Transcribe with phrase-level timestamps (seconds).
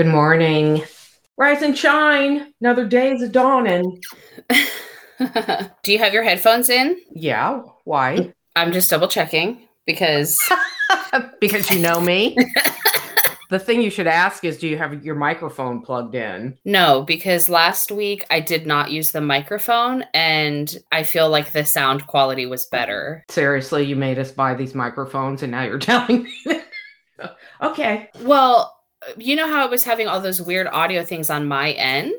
[0.00, 0.82] Good morning.
[1.36, 2.54] Rise and shine.
[2.62, 4.00] Another day is a dawning.
[4.48, 6.98] Do you have your headphones in?
[7.12, 7.60] Yeah.
[7.84, 8.32] Why?
[8.56, 10.40] I'm just double checking because
[11.40, 12.34] because you know me.
[13.50, 16.56] the thing you should ask is do you have your microphone plugged in?
[16.64, 21.66] no, because last week I did not use the microphone and I feel like the
[21.66, 23.22] sound quality was better.
[23.28, 26.62] Seriously, you made us buy these microphones and now you're telling me.
[27.60, 28.08] okay.
[28.22, 28.78] Well,
[29.16, 32.12] you know how I was having all those weird audio things on my end?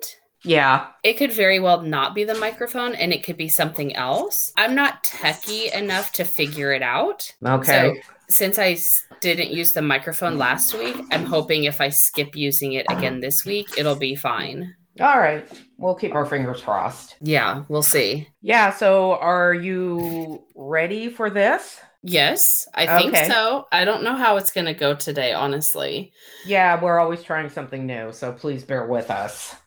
[0.44, 0.88] Yeah.
[1.04, 4.52] It could very well not be the microphone and it could be something else.
[4.58, 7.32] I'm not techie enough to figure it out.
[7.46, 7.94] Okay.
[7.96, 12.36] So since I s- didn't use the microphone last week, I'm hoping if I skip
[12.36, 14.74] using it again this week, it'll be fine.
[15.00, 15.48] All right.
[15.78, 17.18] We'll keep our fingers crossed.
[17.22, 18.28] Yeah, we'll see.
[18.42, 18.72] Yeah.
[18.74, 21.80] So are you ready for this?
[22.04, 23.28] Yes, I think Okay.
[23.28, 23.68] so.
[23.72, 26.12] I don't know how it's going to go today, honestly.
[26.46, 28.12] Yeah, we're always trying something new.
[28.12, 29.56] So please bear with us.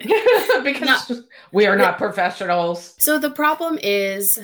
[0.64, 1.22] because
[1.52, 2.94] we are not professionals.
[2.98, 4.40] So the problem is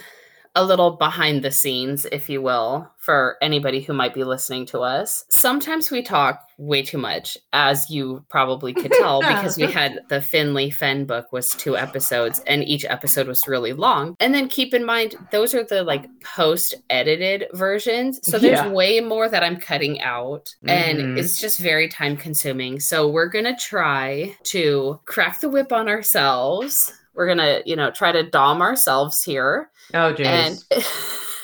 [0.57, 4.81] a little behind the scenes, if you will, for anybody who might be listening to
[4.81, 5.25] us.
[5.29, 10.21] Sometimes we talk way too much, as you probably could tell, because we had the
[10.23, 14.16] Finley Fen book was two episodes, and each episode was really long.
[14.19, 18.19] And then keep in mind, those are the like post edited versions.
[18.22, 18.71] So there's Yeah.
[18.71, 21.19] way more that I'm cutting out, and Mhm.
[21.19, 22.81] it's just very time consuming.
[22.81, 26.91] So we're gonna try to crack the whip on ourselves.
[27.15, 29.71] We're gonna, you know, try to dom ourselves here.
[29.94, 30.58] Oh, And.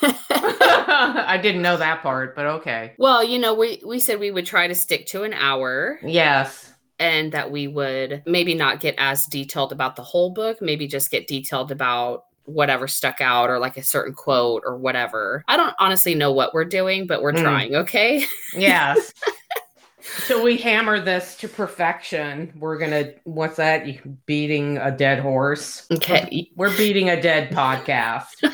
[0.04, 2.94] I didn't know that part, but okay.
[2.98, 6.72] well, you know, we we said we would try to stick to an hour Yes.
[6.98, 11.10] and that we would maybe not get as detailed about the whole book, maybe just
[11.10, 15.44] get detailed about whatever stuck out or like a certain quote or whatever.
[15.47, 17.42] I don't honestly know what we're doing, but we're Mm.
[17.42, 18.24] trying, okay?
[18.56, 19.12] Yes.
[20.27, 23.87] Till we hammer this to perfection, we're gonna what's that?
[24.27, 25.87] Beating a dead horse.
[25.93, 26.51] Okay.
[26.57, 28.27] We're beating a dead podcast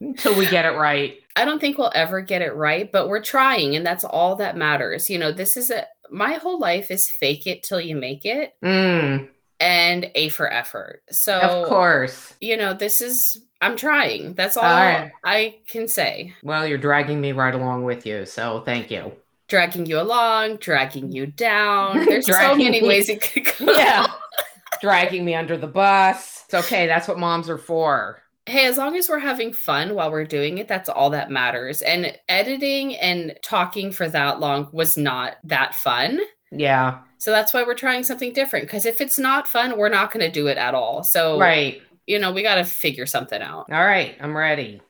[0.00, 1.16] until we get it right.
[1.36, 4.56] I don't think we'll ever get it right, but we're trying and that's all that
[4.56, 5.10] matters.
[5.10, 8.54] You know, this is a my whole life is fake it till you make it
[8.62, 9.28] Mm,
[9.60, 11.02] and A for effort.
[11.10, 12.34] So of course.
[12.40, 14.34] you know, this is I'm trying.
[14.34, 15.12] That's all All right.
[15.24, 16.34] I can say.
[16.42, 19.12] Well, you're dragging me right along with you, so thank you.
[19.48, 22.04] Dragging you along, dragging you down.
[22.06, 23.72] There's so many me- ways it could go.
[23.72, 24.06] Yeah.
[24.80, 26.44] dragging me under the bus.
[26.46, 26.86] It's okay.
[26.86, 28.22] That's what moms are for.
[28.48, 31.82] Hey, as long as we're having fun while we're doing it, that's all that matters.
[31.82, 36.20] And editing and talking for that long was not that fun.
[36.52, 36.98] Yeah.
[37.18, 38.66] So that's why we're trying something different.
[38.66, 41.02] Because if it's not fun, we're not going to do it at all.
[41.02, 41.82] So, Right.
[42.06, 43.66] You know, we got to figure something out.
[43.70, 44.16] All right.
[44.20, 44.80] I'm ready.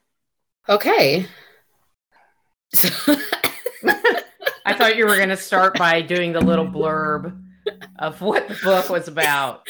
[0.69, 1.25] Okay.
[2.73, 2.89] So,
[4.65, 7.41] I thought you were going to start by doing the little blurb
[7.99, 9.67] of what the book was about.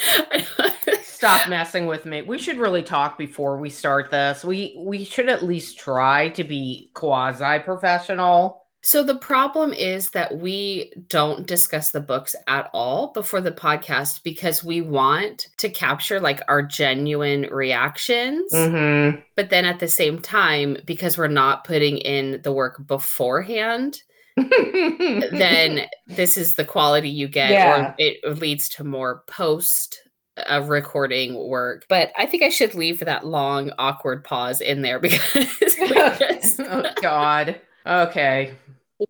[1.02, 2.22] Stop messing with me.
[2.22, 4.44] We should really talk before we start this.
[4.44, 8.64] We we should at least try to be quasi professional.
[8.82, 14.22] So the problem is that we don't discuss the books at all before the podcast
[14.22, 18.52] because we want to capture like our genuine reactions.
[18.52, 19.20] Mm-hmm.
[19.36, 24.00] But then at the same time, because we're not putting in the work beforehand,
[24.36, 27.90] then this is the quality you get, Yeah.
[27.90, 30.00] or it leads to more post
[30.48, 31.84] uh, recording work.
[31.88, 35.32] But I think I should leave that long, awkward pause in there because
[35.68, 37.60] just, oh God.
[37.88, 38.52] Okay.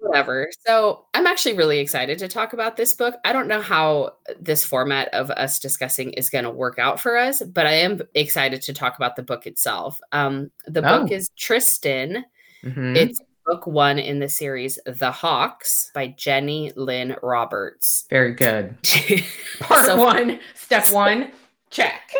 [0.01, 0.51] whatever.
[0.67, 3.15] So I'm actually really excited to talk about this book.
[3.25, 7.17] I don't know how this format of us discussing is going to work out for
[7.17, 9.99] us, but I am excited to talk about the book itself.
[10.13, 11.15] Um, the book Oh.
[11.15, 12.25] is Tristan.
[12.63, 12.97] Mhm.
[12.97, 18.05] It's book one in the series The Hawks by Jennie Lynn Roberts.
[18.11, 18.77] Very good.
[19.61, 21.33] Part so, one, step one,
[21.71, 22.13] check.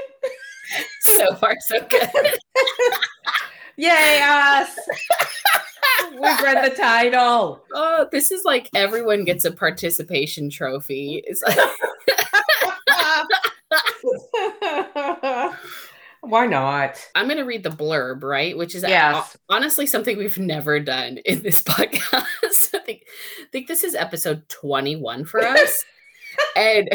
[1.03, 2.09] so far, so good.
[3.79, 4.69] Yay, us!
[6.13, 7.63] We've read the title.
[7.73, 11.23] Oh, this is like everyone gets a participation trophy.
[11.27, 11.57] It's like
[16.21, 16.99] Why not?
[17.15, 18.57] I'm going to read the blurb, right?
[18.59, 19.37] Which is uh, Yes.
[19.49, 22.75] honestly something we've never done in this podcast.
[22.75, 23.05] I think,
[23.41, 25.85] I think this is episode 21 for us.
[26.57, 26.89] and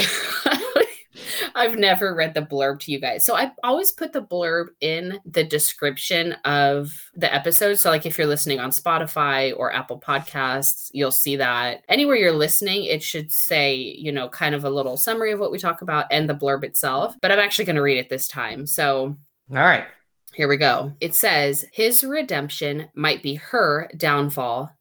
[1.56, 3.26] I've never read the blurb to you guys.
[3.26, 7.76] So I always put the blurb in the description of the episode.
[7.76, 12.32] So, like, if you're listening on Spotify or Apple Podcasts, you'll see that anywhere you're
[12.32, 15.82] listening, it should say, you know, kind of a little summary of what we talk
[15.82, 17.16] about and the blurb itself.
[17.22, 18.66] But I'm actually going to read it this time.
[18.66, 19.16] So,
[19.52, 19.86] All right.
[20.34, 20.94] here we go.
[21.00, 24.72] It says his redemption might be her downfall.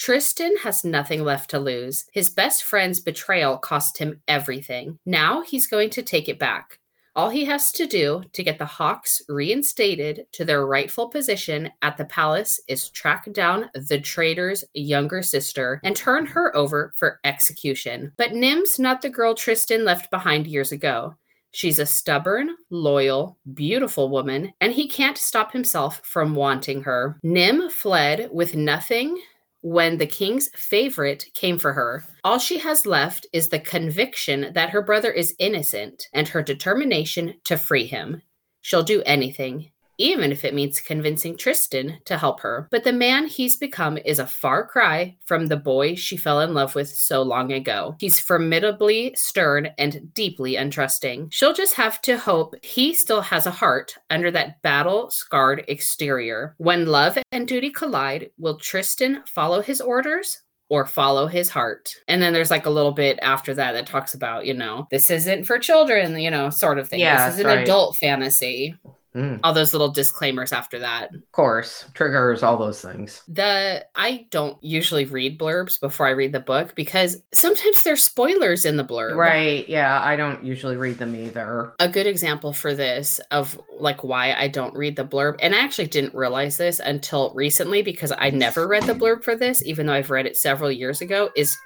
[0.00, 2.06] Tristan has nothing left to lose.
[2.10, 4.98] His best friend's betrayal cost him everything.
[5.04, 6.78] Now he's going to take it back.
[7.14, 11.98] All he has to do to get the Hawks reinstated to their rightful position at
[11.98, 18.10] the palace is track down the traitor's younger sister and turn her over for execution.
[18.16, 21.14] But Nim's not the girl Tristan left behind years ago.
[21.52, 27.18] She's a stubborn, loyal, beautiful woman, and he can't stop himself from wanting her.
[27.22, 29.20] Nim fled with nothing
[29.62, 32.04] when the king's favorite came for her.
[32.24, 37.34] All she has left is the conviction that her brother is innocent and her determination
[37.44, 38.22] to free him.
[38.62, 39.70] She'll do anything,
[40.00, 42.68] even if it means convincing Tristan to help her.
[42.70, 46.54] But the man he's become is a far cry from the boy she fell in
[46.54, 47.96] love with so long ago.
[48.00, 51.28] He's formidably stern and deeply untrusting.
[51.30, 56.54] She'll just have to hope he still has a heart under that battle scarred exterior.
[56.58, 60.42] When love and duty collide, will Tristan follow his orders?
[60.72, 61.96] Or follow his heart.
[62.06, 65.10] And then there's like a little bit after that that talks about, you know, this
[65.10, 67.00] isn't for children, you know, sort of thing.
[67.00, 67.58] Yeah, this is an right.
[67.58, 68.76] adult fantasy.
[69.14, 71.12] Mm, All those little disclaimers after that.
[71.14, 71.84] of course.
[71.94, 73.22] Triggers, all those things.
[73.26, 78.64] The I don't usually read blurbs before I read the book because sometimes there's spoilers
[78.64, 79.16] in the blurb.
[79.16, 79.68] Right.
[79.68, 80.00] Yeah.
[80.00, 81.72] I don't usually read them either.
[81.80, 85.58] A good example for this of like why I don't read the blurb, and I
[85.58, 89.86] actually didn't realize this until recently because I never read the blurb for this, even
[89.86, 91.56] though I've read it several years ago, is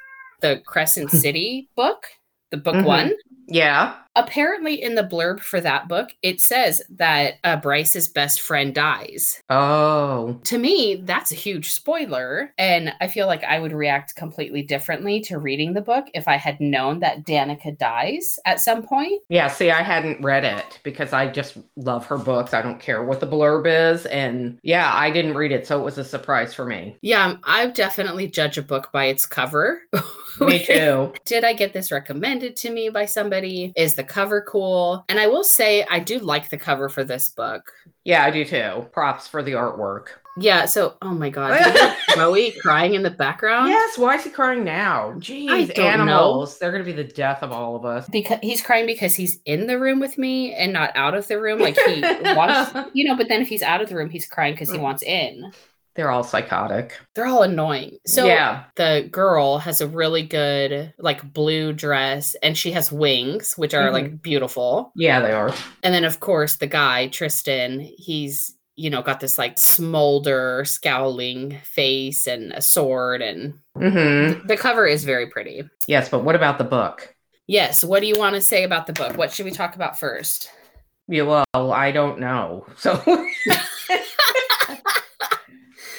[0.41, 2.06] the Crescent City book,
[2.50, 2.85] the book Mhm.
[2.85, 3.12] one.
[3.46, 3.94] Yeah.
[4.17, 9.43] Apparently, in the blurb for that book, it says that uh, Bryce's best friend dies.
[9.50, 10.38] Oh.
[10.44, 12.52] to me, that's a huge spoiler.
[12.56, 16.37] And I feel like I would react completely differently to reading the book if I
[16.37, 19.20] had known that Danica dies at some point.
[19.29, 19.49] Yeah.
[19.49, 22.55] See, I hadn't read it because I just love her books.
[22.55, 24.06] I don't care what the blurb is.
[24.06, 25.67] And yeah, I didn't read it.
[25.67, 26.96] So it was a surprise for me.
[27.02, 29.82] Yeah, I definitely judge a book by its cover.
[30.41, 31.12] Me too.
[31.25, 33.34] Did I get this recommended to me by somebody?
[33.77, 35.05] Is the cover cool?
[35.09, 37.73] And I will say, I do like the cover for this book.
[38.05, 38.87] Yeah, I do too.
[38.93, 40.09] Props for the artwork.
[40.37, 41.61] Yeah, so, oh my God.
[42.11, 43.69] Chloe crying in the background?
[43.69, 43.97] Yes.
[43.97, 45.13] Why is he crying now?
[45.19, 45.85] Jeez, don't know.
[45.85, 46.59] animals.
[46.59, 48.09] They're going to be the death of all of us.
[48.09, 51.41] because he's crying because he's in the room with me and not out of the
[51.41, 52.01] room like he
[52.35, 54.79] wants you know but then if he's out of the room he's crying because he
[54.79, 55.53] wants in
[55.96, 56.99] They're all psychotic.
[57.14, 58.64] they're all annoying so yeah.
[58.76, 63.93] the girl has a really good like blue dress and she has wings which are
[63.93, 65.52] like beautiful Yeah, they are.
[65.82, 71.58] and then of course the guy tristan he's you know got this like smolder scowling
[71.62, 74.46] face and a sword and Mm-hmm.
[74.46, 77.15] the cover is very pretty Yes, but what about the book?
[77.46, 79.98] yes what do you want to say about the book what should we talk about
[79.98, 80.51] first
[81.08, 82.65] Yeah, well, I don't know.
[82.79, 83.01] So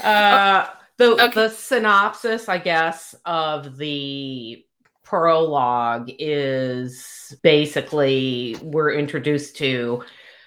[0.05, 1.27] uh the Okay.
[1.33, 4.65] the synopsis, I guess, of the
[5.03, 10.03] prologue is basically we're introduced to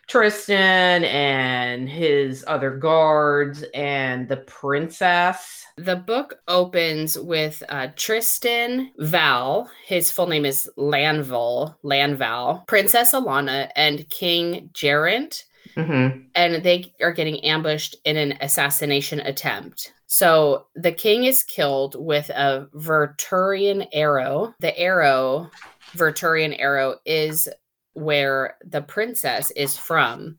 [0.09, 5.65] Tristan and his other guards and the princess.
[5.77, 9.71] The book opens with uh, Tristan Val.
[9.85, 15.45] His full name is Lanval, Lanval, Princess Alana, and King Gerant.
[15.77, 16.21] Mm-hmm.
[16.35, 19.93] And they are getting ambushed in an assassination attempt.
[20.07, 24.55] So the king is killed with a Verturian arrow.
[24.61, 25.51] The arrow,
[25.93, 27.49] Verturian arrow, is
[27.93, 30.39] where the princess is from.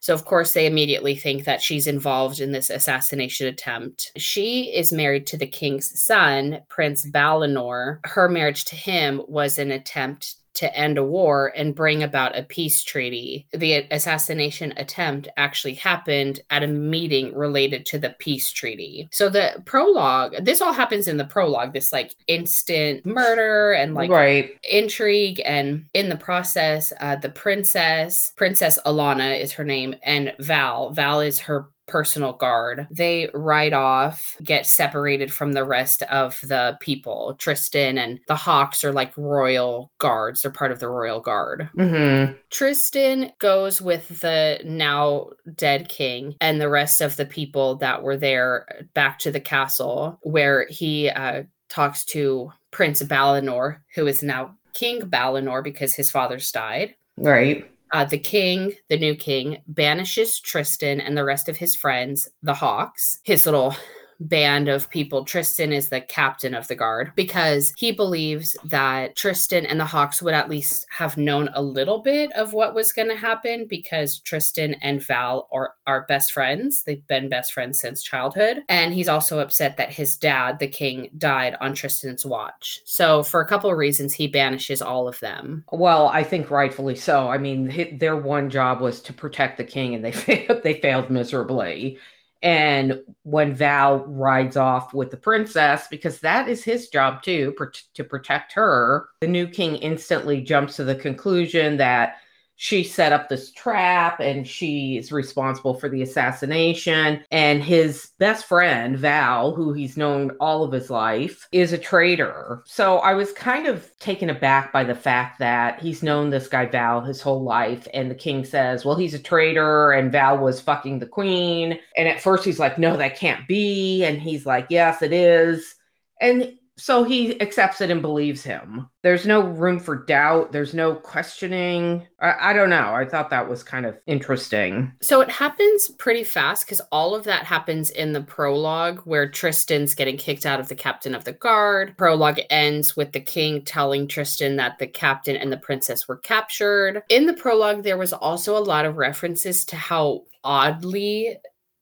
[0.00, 4.12] So, of course, they immediately think that she's involved in this assassination attempt.
[4.16, 7.98] She is married to the king's son, Prince Balinor.
[8.04, 12.42] Her marriage to him was an attempt to end a war and bring about a
[12.42, 13.46] peace treaty.
[13.52, 19.08] The assassination attempt actually happened at a meeting related to the peace treaty.
[19.10, 24.10] So, the prologue, this all happens in the prologue, this like instant murder and like
[24.10, 24.50] right.
[24.68, 30.90] intrigue and in the process uh, the princess princess alana is her name and val
[30.90, 32.86] val is her personal guard.
[32.90, 37.34] They ride off, get separated from the rest of the people.
[37.38, 40.42] Tristan and the Hawks are like royal guards.
[40.42, 41.68] They're part of the royal guard.
[41.76, 42.34] Mm-hmm.
[42.50, 48.16] Tristan goes with the now dead king and the rest of the people that were
[48.16, 54.54] there back to the castle where he uh, talks to Prince Balinor, who is now
[54.74, 56.94] King Balinor because his father's died.
[57.16, 57.68] Right.
[57.92, 62.54] Uh, the king, the new king, banishes Tristan and the rest of his friends, the
[62.54, 63.74] Hawks, his little
[64.20, 65.24] band of people.
[65.24, 70.20] Tristan is the captain of the guard because he believes that Tristan and the Hawks
[70.22, 74.20] would at least have known a little bit of what was going to happen because
[74.20, 76.82] Tristan and Val are, are best friends.
[76.82, 78.62] They've been best friends since childhood.
[78.68, 82.80] And he's also upset that his dad, the king, died on Tristan's watch.
[82.84, 85.64] So, for a couple of reasons, he banishes all of them.
[85.72, 87.28] Well, I think rightfully so.
[87.28, 90.46] I mean, their one job was to protect the king, and they.
[90.62, 91.98] They failed miserably.
[92.42, 97.54] And when Val rides off with the princess, because that is his job too,
[97.94, 102.18] to protect her, the new king instantly jumps to the conclusion that
[102.60, 107.22] she set up this trap and she's responsible for the assassination.
[107.30, 112.64] And his best friend, Val, who he's known all of his life, is a traitor.
[112.66, 116.66] So I was kind of taken aback by the fact that he's known this guy,
[116.66, 117.86] Val, his whole life.
[117.94, 121.78] And the king says, well, he's a traitor and Val was fucking the queen.
[121.96, 124.04] And at first he's like, no, that can't be.
[124.04, 125.76] And he's like, yes, it is.
[126.20, 128.88] And so he accepts it and believes him.
[129.02, 130.52] There's no room for doubt.
[130.52, 132.06] There's no questioning.
[132.20, 132.94] I, I, don't know.
[132.94, 134.92] I thought that was kind of interesting.
[135.02, 139.94] So it happens pretty fast because all of that happens in the prologue where Tristan's
[139.94, 141.96] getting kicked out of the captain of the guard.
[141.96, 147.02] Prologue ends with the king telling Tristan that the captain and the princess were captured.
[147.08, 151.36] In the prologue, there was also a lot of references to how oddly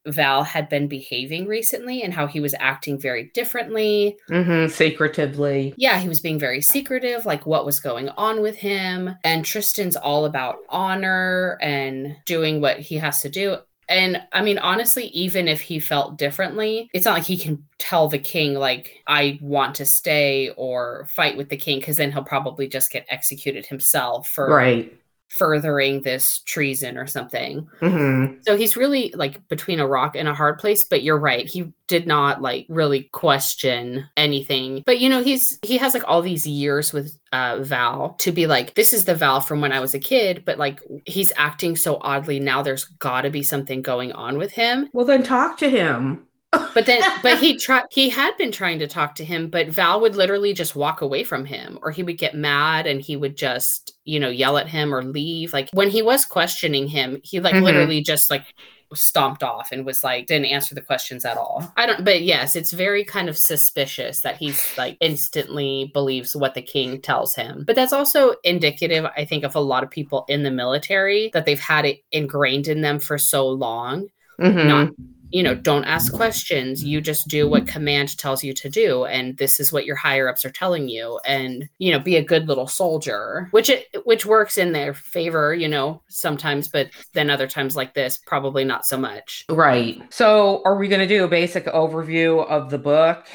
[0.06, 4.16] Val had been behaving recently and how he was acting very differently.
[4.30, 5.74] Mm-hmm, secretively.
[5.76, 9.14] Yeah, he was being very secretive, like what was going on with him.
[9.24, 13.58] And Tristan's all about honor and doing what he has to do.
[13.88, 18.08] And I mean, honestly, even if he felt differently, it's not like he can tell
[18.08, 22.24] the king, like, I want to stay or fight with the king, because then he'll
[22.24, 24.92] probably just get executed himself for right
[25.28, 27.66] furthering this treason or something.
[27.80, 28.38] Mm-hmm.
[28.42, 30.84] So he's really like between a rock and a hard place.
[30.84, 34.82] But you're right, he did not like really question anything.
[34.86, 38.46] But you know, he's he has like all these years with uh, Val to be
[38.46, 40.44] like, this is the Val from when I was a kid.
[40.44, 42.62] But like he's acting so oddly now.
[42.62, 44.88] There's got to be something going on with him.
[44.92, 48.86] Well, then talk to him but then but he tried he had been trying to
[48.86, 52.18] talk to him but val would literally just walk away from him or he would
[52.18, 55.90] get mad and he would just you know yell at him or leave like when
[55.90, 57.64] he was questioning him he like mm-hmm.
[57.64, 58.54] literally just like
[58.94, 62.54] stomped off and was like didn't answer the questions at all i don't but yes
[62.54, 67.64] it's very kind of suspicious that he's like instantly believes what the king tells him
[67.66, 71.46] but that's also indicative i think of a lot of people in the military that
[71.46, 74.06] they've had it ingrained in them for so long
[74.40, 74.68] mm-hmm.
[74.68, 74.92] not
[75.36, 76.82] you know, don't ask questions.
[76.82, 79.04] You just do what command tells you to do.
[79.04, 81.20] And this is what your higher ups are telling you.
[81.26, 85.54] And, you know, be a good little soldier, which it, which works in their favor,
[85.54, 89.44] you know, sometimes, but then other times like this, probably not so much.
[89.50, 90.00] Right.
[90.08, 93.26] So are we going to do a basic overview of the book?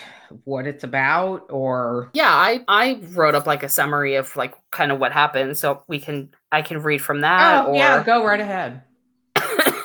[0.46, 4.90] what it's about or yeah i i wrote up like a summary of like kind
[4.90, 7.76] of what happened so we can i can read from that oh, or...
[7.76, 8.82] yeah go right ahead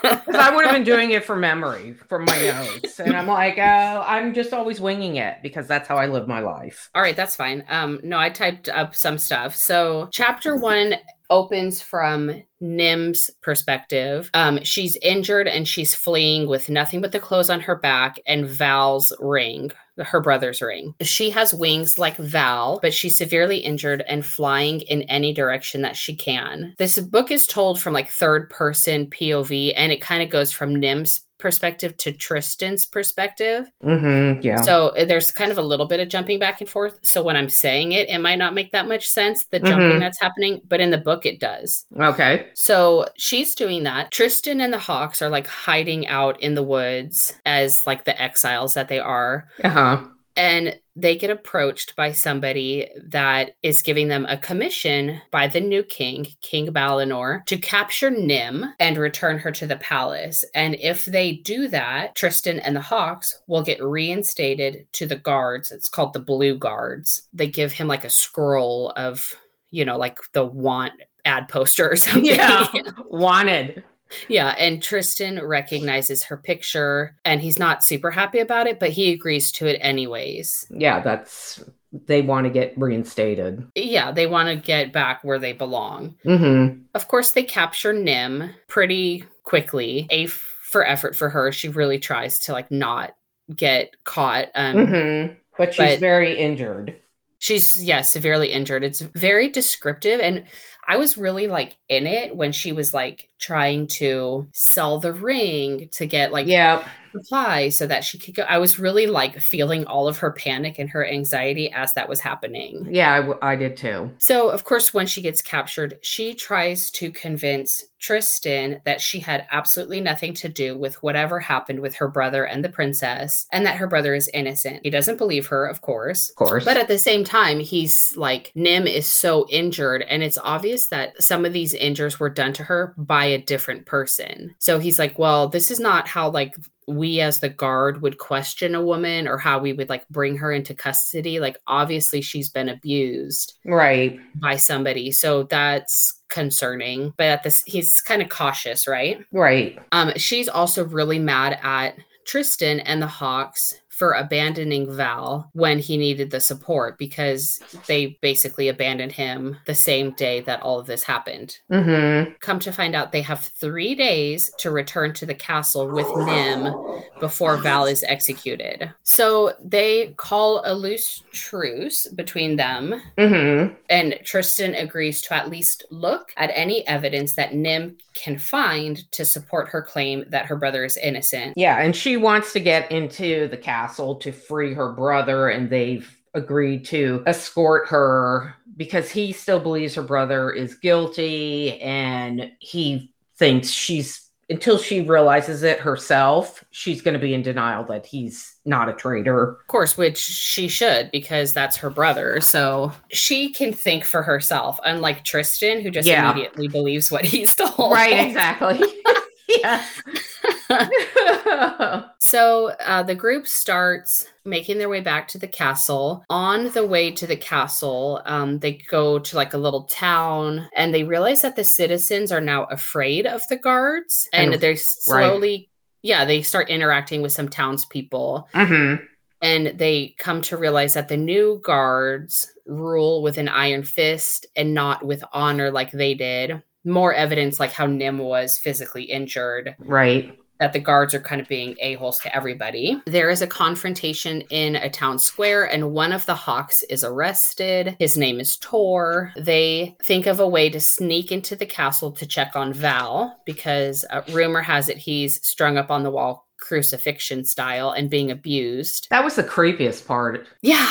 [0.06, 4.04] I would have been doing it for memory from my notes, and I'm like, oh,
[4.06, 6.90] I'm just always winging it because that's how I live my life.
[6.94, 7.64] All right, that's fine.
[7.68, 9.54] Um, no, I typed up some stuff.
[9.54, 10.94] So, chapter one
[11.30, 14.30] opens from Nim's perspective.
[14.34, 18.46] Um, she's injured and she's fleeing with nothing but the clothes on her back and
[18.46, 20.94] Val's ring her brother's ring.
[21.00, 25.96] She has wings like Val, but she's severely injured and flying in any direction that
[25.96, 26.74] she can.
[26.78, 30.74] This book is told from like third person POV and it kind of goes from
[30.74, 33.70] Nim's perspective to Tristan's perspective.
[33.84, 34.60] Mm-hmm, yeah.
[34.62, 36.98] So uh, there's kind of a little bit of jumping back and forth.
[37.02, 39.98] So when I'm saying it, it might not make that much sense, the jumping mm-hmm.
[40.00, 41.86] that's happening, but in the book it does.
[41.98, 42.48] Okay.
[42.54, 44.10] So she's doing that.
[44.10, 48.74] Tristan and the Hawks are like hiding out in the woods as like the exiles
[48.74, 49.48] that they are.
[49.62, 50.04] Uh-huh
[50.36, 55.82] and they get approached by somebody that is giving them a commission by the new
[55.82, 60.42] king, King Balinor, to capture Nim and return her to the palace.
[60.54, 65.70] And if they do that, Tristan and the Hawks will get reinstated to the guards.
[65.70, 67.28] It's called the Blue Guards.
[67.32, 69.34] They give him like a scroll of,
[69.70, 70.94] you know, like the want
[71.26, 72.24] ad poster or something.
[72.24, 72.68] Yeah.
[73.10, 73.84] Wanted.
[74.28, 79.12] Yeah, and Tristan recognizes her picture and he's not super happy about it, but he
[79.12, 80.66] agrees to it anyways.
[80.70, 81.64] Yeah, that's
[82.06, 83.66] they want to get reinstated.
[83.74, 86.16] Yeah, they want to get back where they belong.
[86.24, 86.82] Mm-hmm.
[86.94, 90.06] Of course, they capture Nim pretty quickly.
[90.10, 91.52] A for effort for her.
[91.52, 93.14] She really tries to like not
[93.54, 94.48] get caught.
[94.54, 95.34] Um, mm-hmm.
[95.56, 96.96] But she's but very injured.
[97.38, 98.82] She's yeah, severely injured.
[98.82, 100.44] It's very descriptive and
[100.88, 105.88] I was really like in it when she was like trying to sell the ring
[105.92, 108.42] to get like yeah reply so that she could go.
[108.42, 112.20] I was really like feeling all of her panic and her anxiety as that was
[112.20, 112.86] happening.
[112.90, 114.10] Yeah, I, w- I did too.
[114.18, 119.46] So, of course, when she gets captured, she tries to convince Tristan that she had
[119.50, 123.76] absolutely nothing to do with whatever happened with her brother and the princess and that
[123.76, 124.80] her brother is innocent.
[124.82, 126.28] He doesn't believe her, of course.
[126.30, 126.64] Of course.
[126.64, 131.20] But at the same time, he's like, Nim is so injured, and it's obvious that
[131.22, 134.54] some of these injuries were done to her by a different person.
[134.58, 136.54] So he's like, well, this is not how like
[136.86, 140.52] we as the guard would question a woman or how we would like bring her
[140.52, 144.20] into custody like obviously she's been abused right.
[144.36, 149.24] by somebody so that's concerning but at this he's kind of cautious right?
[149.32, 149.78] Right.
[149.92, 155.96] Um she's also really mad at tristan and the hawks for abandoning Val when he
[155.96, 161.02] needed the support because they basically abandoned him the same day that all of this
[161.02, 161.58] happened.
[161.72, 162.32] Mm-hmm.
[162.40, 166.74] Come to find out, they have three days to return to the castle with Nim
[167.20, 168.92] before Val is executed.
[169.02, 173.74] So they call a loose truce between them, mm-hmm.
[173.88, 179.24] and Tristan agrees to at least look at any evidence that Nim can find to
[179.24, 181.54] support her claim that her brother is innocent.
[181.56, 185.70] Yeah, and she wants to get into the castle castle to free her brother, and
[185.70, 193.10] they've agreed to escort her because he still believes her brother is guilty and he
[193.38, 198.54] thinks she's until she realizes it herself, she's going to be in denial that he's
[198.64, 199.56] not a traitor.
[199.60, 202.40] Of course, which she should because that's her brother.
[202.40, 206.30] So she can think for herself, unlike Tristan, who just yeah.
[206.30, 207.92] immediately believes what he's told.
[207.92, 208.80] Right, exactly.
[209.48, 210.02] yes.
[212.18, 216.24] so uh, the group starts making their way back to the castle.
[216.30, 220.94] On the way to the castle, um, they go to like a little town and
[220.94, 225.50] they realize that the citizens are now afraid of the guards and, and they're slowly,
[225.50, 225.68] right.
[226.02, 228.48] yeah, they start interacting with some townspeople.
[228.54, 229.04] Mm-hmm.
[229.42, 234.74] And they come to realize that the new guards rule with an iron fist and
[234.74, 239.74] not with honor like they did more evidence like how Nim was physically injured.
[239.78, 240.38] Right.
[240.58, 243.00] That the guards are kind of being a-holes to everybody.
[243.06, 247.96] There is a confrontation in a town square, and one of the hawks is arrested.
[247.98, 249.32] His name is Tor.
[249.36, 254.04] They think of a way to sneak into the castle to check on Val because
[254.10, 259.08] uh, rumor has it he's strung up on the wall crucifixion style and being abused.
[259.10, 260.46] That was the creepiest part.
[260.62, 260.88] Yeah.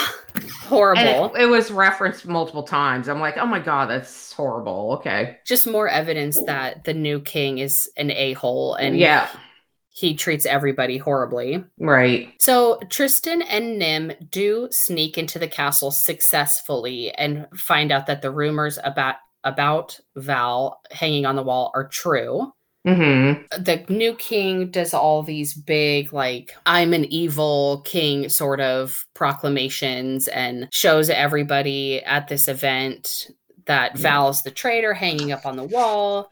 [0.62, 1.34] Horrible.
[1.36, 3.08] It, it, was referenced multiple times.
[3.08, 4.94] I'm like, oh my God, that's horrible.
[5.00, 5.38] Okay.
[5.46, 9.30] Just more evidence that the new king is an a hole and yeah.
[9.96, 11.64] He treats everybody horribly.
[11.80, 12.34] Right.
[12.40, 18.30] So Tristan and Nim do sneak into the castle successfully and find out that the
[18.30, 22.52] rumors about about Val hanging on the wall are true.
[22.86, 23.64] Mm-hmm.
[23.64, 30.28] The new king does all these big, like, I'm an evil king sort of proclamations
[30.28, 33.32] and shows everybody at this event
[33.66, 36.30] that Val's the traitor hanging up on the wall.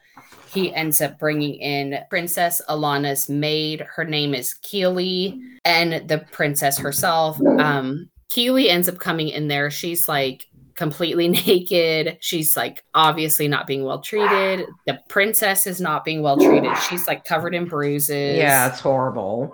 [0.54, 3.80] He ends up bringing in Princess Alana's maid.
[3.80, 7.40] Her name is Keely, and the princess herself.
[7.58, 9.70] Um, Keely ends up coming in there.
[9.70, 12.18] She's like completely naked.
[12.20, 14.66] She's like obviously not being well treated.
[14.86, 16.76] The princess is not being well treated.
[16.88, 18.38] She's like covered in bruises.
[18.38, 19.52] Yeah, it's horrible.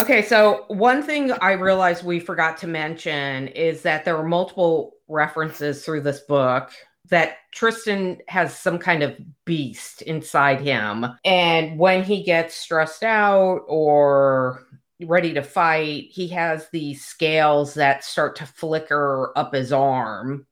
[0.00, 4.94] Okay, so one thing I realized we forgot to mention is that there are multiple
[5.06, 6.70] references through this book
[7.10, 11.06] that Tristan has some kind of beast inside him.
[11.24, 14.66] And when he gets stressed out or
[15.02, 20.46] ready to fight, he has these scales that start to flicker up his arm,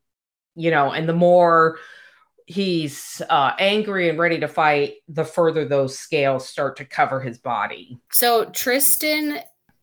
[0.55, 1.79] you know, and the more
[2.47, 7.39] he's uh, angry and ready to fight, the further those scales start to cover his
[7.39, 7.99] body.
[8.11, 9.39] So Tristan,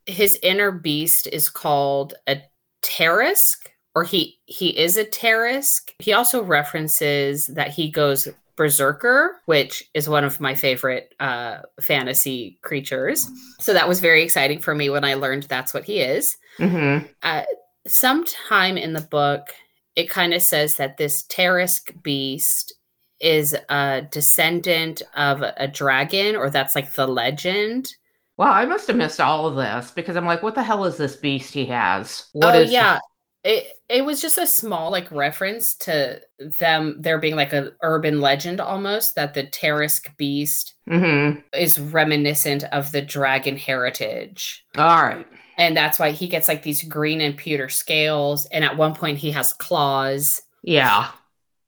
[0.06, 2.42] his inner beast is called a
[2.84, 5.94] Tarrasque, or he he is a Tarrasque.
[6.00, 12.60] He also references that he goes Berserker, which is one of my favorite uh, fantasy
[12.62, 13.26] creatures.
[13.60, 16.36] So that was very exciting for me when I learned that's what he is.
[16.58, 17.08] Mm-hmm.
[17.24, 17.44] Uh,
[17.88, 19.48] sometime in the book,
[19.96, 22.74] it kind of says that this Tarrasque beast
[23.22, 27.96] is a descendant of a dragon, or that's like the legend.
[28.36, 30.98] Well, I must have missed all of this because I'm like, what the hell is
[30.98, 32.28] this beast he has?
[32.34, 33.00] What oh is yeah,
[33.44, 36.22] it it was just a small like reference to
[36.60, 41.42] them there being like a urban legend almost that the Tarrasque beast Mm-hmm.
[41.54, 44.66] is reminiscent of the dragon heritage.
[44.76, 45.28] All right.
[45.60, 48.48] And that's why he gets like these green and pewter scales.
[48.48, 50.42] And at one point, he has claws.
[50.64, 51.12] Yeah.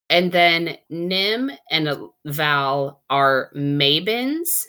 [0.09, 4.63] And then Nim and Val are Mabens.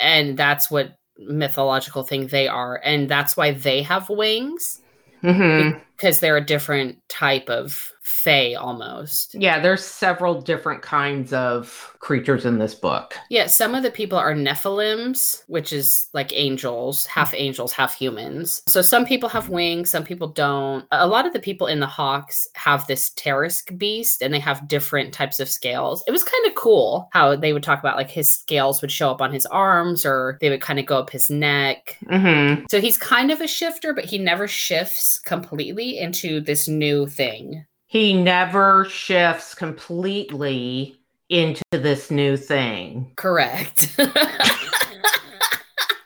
[0.00, 2.80] And that's what mythological thing they are.
[2.82, 4.80] And that's why they have wings
[5.24, 5.78] Mm-hmm.
[5.96, 9.34] because they're a different type of fae almost.
[9.34, 13.14] Yeah, there's several different kinds of creatures in this book.
[13.30, 18.62] Yeah, some of the people are Nephilims, which is like angels, half angels, half humans.
[18.66, 20.84] So some people have wings, some people don't.
[20.92, 24.68] A lot of the people in the Hawks have this Tarrasque beast and they have
[24.68, 26.04] different types of scales.
[26.06, 29.10] It was kind of cool how they would talk about like his scales would show
[29.10, 31.96] up on his arms or they would kind of go up his neck.
[32.04, 32.64] Mm-hmm.
[32.70, 37.64] So he's kind of a shifter, but he never shifts completely into this new thing.
[37.94, 40.96] He never shifts completely
[41.28, 43.12] into this new thing.
[43.16, 43.96] Correct.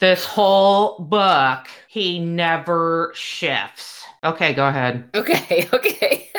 [0.01, 4.05] This whole book, he never shifts.
[4.23, 5.09] Okay, go ahead.
[5.15, 6.31] okay, okay.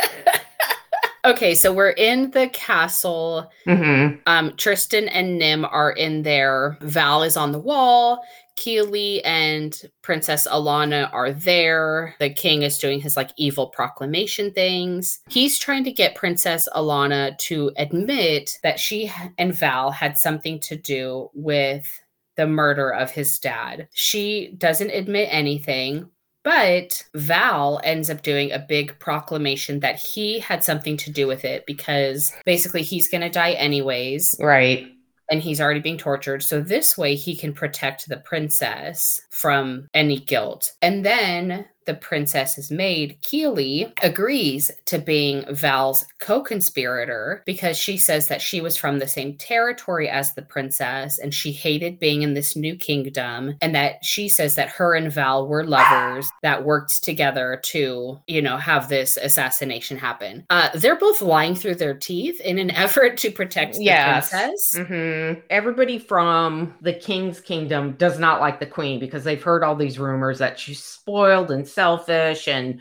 [1.26, 3.52] okay, so we're in the castle.
[3.68, 4.16] Mm-hmm.
[4.28, 6.78] Um, Tristan and Nim are in there.
[6.82, 8.24] Val is on the wall.
[8.60, 12.14] Keely and Princess Alana are there.
[12.20, 15.22] The king is doing his like evil proclamation things.
[15.30, 20.76] He's trying to get Princess Alana to admit that she and Val had something to
[20.76, 21.88] do with
[22.36, 23.88] the murder of his dad.
[23.94, 26.10] She doesn't admit anything.
[26.44, 31.46] But Val ends up doing a big proclamation that he had something to do with
[31.46, 34.88] it because basically he's going to die anyways Right.
[35.30, 36.44] And he's already being tortured.
[36.44, 40.72] So this way he can protect the princess from any guilt.
[40.82, 48.28] And then the princess's maid, Keely, agrees to being Val's co conspirator because she says
[48.28, 52.36] that she was from the same territory as the princess and she hated being in
[52.36, 53.56] this new kingdom.
[53.60, 58.42] And that she says that her and Val were lovers that worked together to, you
[58.44, 60.46] know, have this assassination happen.
[60.52, 64.30] Uh, they're both lying through their teeth in an effort to protect the Yes.
[64.30, 64.76] princess.
[64.78, 65.40] Mm-hmm.
[65.50, 69.98] Everybody from the king's kingdom does not like the queen because they've heard all these
[69.98, 72.78] rumors that she's spoiled and selfish and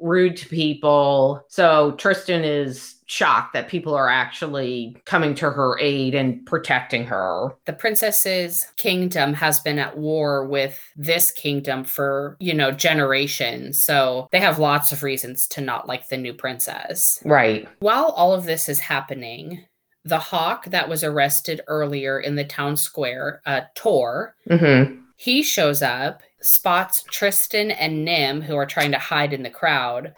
[0.00, 1.42] rude to people.
[1.48, 7.54] So Tristan is shocked that people are actually coming to her aid and protecting her.
[7.66, 14.26] the princess's kingdom has been at war with this kingdom for you know generations so
[14.32, 17.68] they have lots of reasons to not like the new princess Right.
[17.78, 19.64] while all of this is happening
[20.04, 25.02] the hawk that was arrested earlier in the town square uh, tor Mm-hmm.
[25.16, 30.14] He shows up spots tristan and nim who are trying to hide in the crowd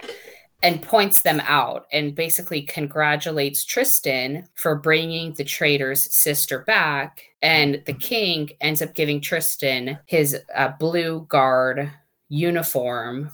[0.63, 7.23] and points them out and basically congratulates Tristan for bringing the traitor's sister back.
[7.43, 11.91] And the king ends up giving Tristan his uh, blue guard
[12.29, 13.31] uniform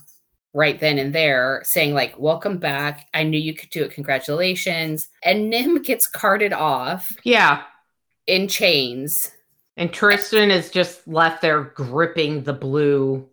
[0.53, 3.09] right then and there, saying, like, welcome back.
[3.15, 3.93] I knew you could do it.
[3.93, 5.09] Congratulations.
[5.23, 7.63] And Nim gets carted off Yeah.
[8.27, 9.33] in chains.
[9.77, 13.29] And Tristan is just left there gripping the blue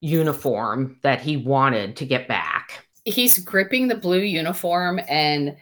[0.00, 2.86] uniform that he wanted to get back.
[3.04, 5.56] he's gripping the blue uniform and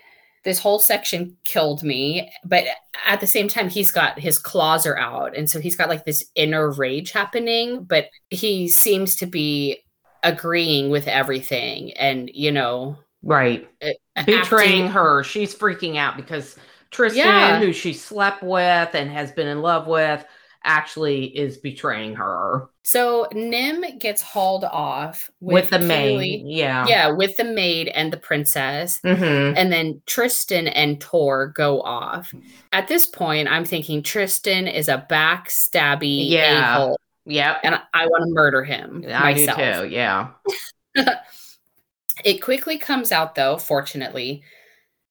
[0.44, 2.64] this whole section killed me but
[3.07, 6.04] at the same time he's got his claws are out and so he's got like
[6.04, 9.78] this inner rage happening but he seems to be
[10.22, 13.68] agreeing with everything and you know Right.
[14.26, 15.24] betraying acting- her.
[15.24, 16.57] She's freaking out because
[16.90, 17.59] Tristan, Yeah.
[17.61, 20.24] who she slept with and has been in love with,
[20.64, 26.42] actually is betraying her so nim gets hauled off with, the Keely- maid.
[26.46, 26.85] Yeah.
[26.88, 29.12] yeah with the maid and the princess hmm
[29.57, 32.35] and then Tristan and Tor go off.
[32.72, 36.77] At this point, I'm thinking Tristan is a backstabby Yeah.
[36.77, 37.61] a-hole, Yep.
[37.62, 39.59] and I want to murder him I myself.
[39.59, 39.94] do too.
[39.94, 40.29] Yeah.
[42.24, 44.42] It quickly comes out, though, fortunately,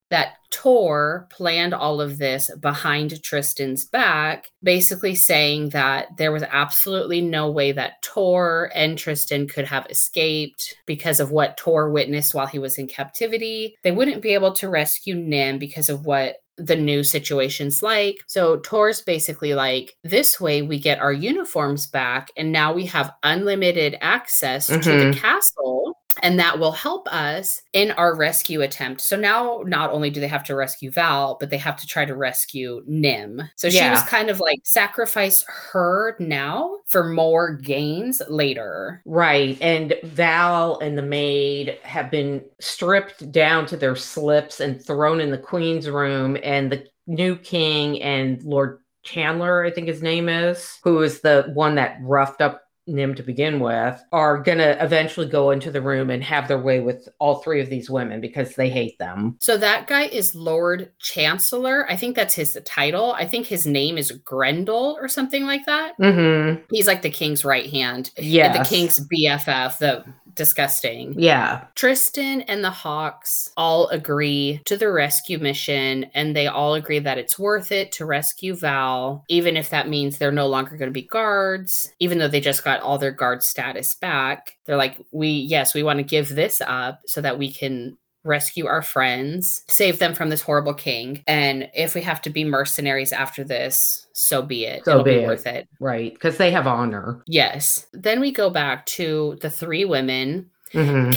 [0.09, 7.19] that Tor planned all of this behind Tristan's back, basically saying that there was absolutely
[7.21, 12.47] no way that Tor and Tristan could have escaped because of what Tor witnessed while
[12.47, 13.75] he was in captivity.
[13.83, 18.15] They wouldn't be able to rescue Nim because of what the new situation's like.
[18.25, 23.11] So Tor's basically like, this way we get our uniforms back, and now we have
[23.21, 25.15] unlimited access to the Mhm.
[25.17, 25.86] castle.
[26.21, 29.01] And that will help us in our rescue attempt.
[29.01, 32.05] So now not only do they have to rescue Val, but they have to try
[32.05, 33.41] to rescue Nim.
[33.55, 33.91] So she Yeah.
[33.91, 39.01] was kind of like sacrifice her now for more gains later.
[39.05, 39.57] Right.
[39.61, 45.31] And Val and the maid have been stripped down to their slips and thrown in
[45.31, 46.37] the queen's room.
[46.43, 51.49] And the new king and Lord Chandler, I think his name is, who is the
[51.53, 55.81] one that roughed up Nim to begin with, are going to eventually go into the
[55.81, 59.35] room and have their way with all three of these women because they hate them.
[59.39, 61.89] So that guy is Lord Chancellor.
[61.89, 63.13] I think that's his title.
[63.13, 65.97] I think his name is Grendel or something like that.
[65.99, 66.63] Mm-hmm.
[66.71, 68.11] He's like the king's right hand.
[68.17, 68.57] Yeah.
[68.57, 70.05] The king's BFF, the
[70.37, 71.13] disgusting.
[71.17, 71.65] Yeah.
[71.75, 77.17] Tristan and the Hawks all agree to the rescue mission and they all agree that
[77.17, 80.93] it's worth it to rescue Val, even if that means they're no longer going to
[80.93, 84.57] be guards, even though they just got all their guard status back.
[84.65, 87.97] They're like, we, yes, we want to give this up so that we can
[88.27, 91.23] rescue our friends, save them from this horrible king.
[91.27, 94.85] And if we have to be mercenaries after this, so be it.
[94.85, 95.27] So It'll be be, it.
[95.27, 95.67] worth it.
[95.79, 96.13] Right.
[96.13, 97.23] Because they have honor.
[97.27, 97.87] Yes.
[97.93, 101.11] Then we go back to the three women hmm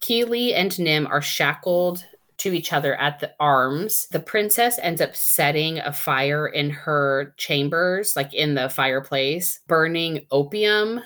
[0.00, 2.04] Keely and Nim are shackled
[2.36, 4.06] to each other at the arms.
[4.10, 10.26] The princess ends up setting a fire in her chambers, like in the fireplace, burning
[10.30, 11.00] opium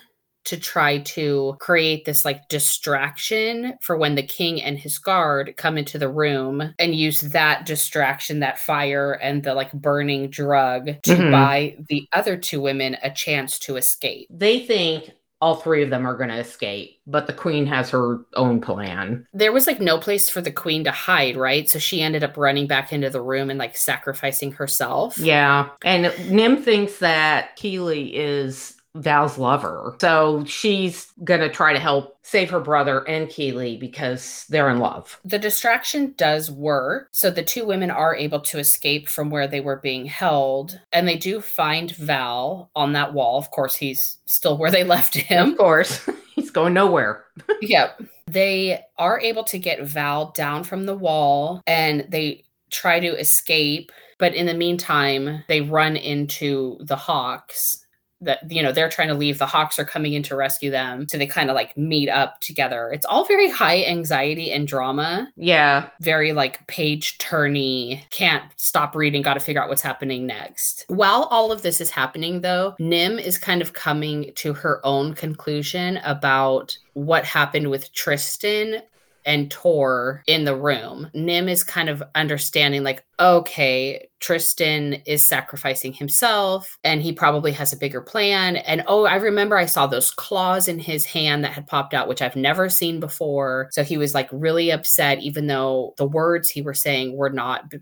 [0.49, 5.79] to try to create this like distraction for when the king and his guard come
[5.79, 11.15] into the room and use that distraction, that fire and the like burning drug to
[11.17, 11.31] Mhm.
[11.31, 14.27] buy the other two women a chance to escape.
[14.31, 18.19] They think all three of them are going to escape, but the queen has her
[18.35, 19.25] own plan.
[19.33, 21.69] there was like no place for the queen to hide, right?
[21.71, 25.17] So she ended up running back into the room and like sacrificing herself.
[25.19, 25.69] Yeah.
[25.85, 29.97] And Nim thinks that Keely is Val's lover.
[30.01, 34.81] So she's going to try to help save her brother and Keely because they're in
[34.81, 35.19] love.
[35.25, 37.09] The distraction does work.
[37.13, 40.79] So the two women are able to escape from where they were being held.
[40.93, 43.39] And they do find Val on that wall.
[43.39, 45.53] Of course, he's still where they left him.
[45.53, 47.25] Of course, he's going nowhere.
[47.63, 48.01] yep.
[48.27, 53.91] They are able to get Val down from the wall and they try to escape.
[54.19, 57.87] But in the meantime, they run into the Hawks.
[58.21, 59.39] That you know they're trying to leave.
[59.39, 62.41] The Hawks are coming in to rescue them, so they kind of like meet up
[62.41, 62.91] together.
[62.93, 65.89] It's all very high anxiety and drama, Yeah.
[66.01, 68.03] very like page turny.
[68.11, 69.23] Can't stop reading.
[69.23, 70.85] Got to figure out what's happening next.
[70.89, 75.15] While all of this is happening, though, Nim is kind of coming to her own
[75.15, 78.83] conclusion about what happened with Tristan
[79.29, 81.11] and Tor in the room.
[81.13, 87.71] Nim is kind of understanding, like, okay, Tristan is sacrificing himself and he probably has
[87.73, 88.57] a bigger plan.
[88.57, 92.09] And oh, I remember I saw those claws in his hand that had popped out,
[92.09, 93.69] which I've never seen before.
[93.73, 97.69] So he was like really upset, even though the words he were saying were not
[97.69, 97.81] b-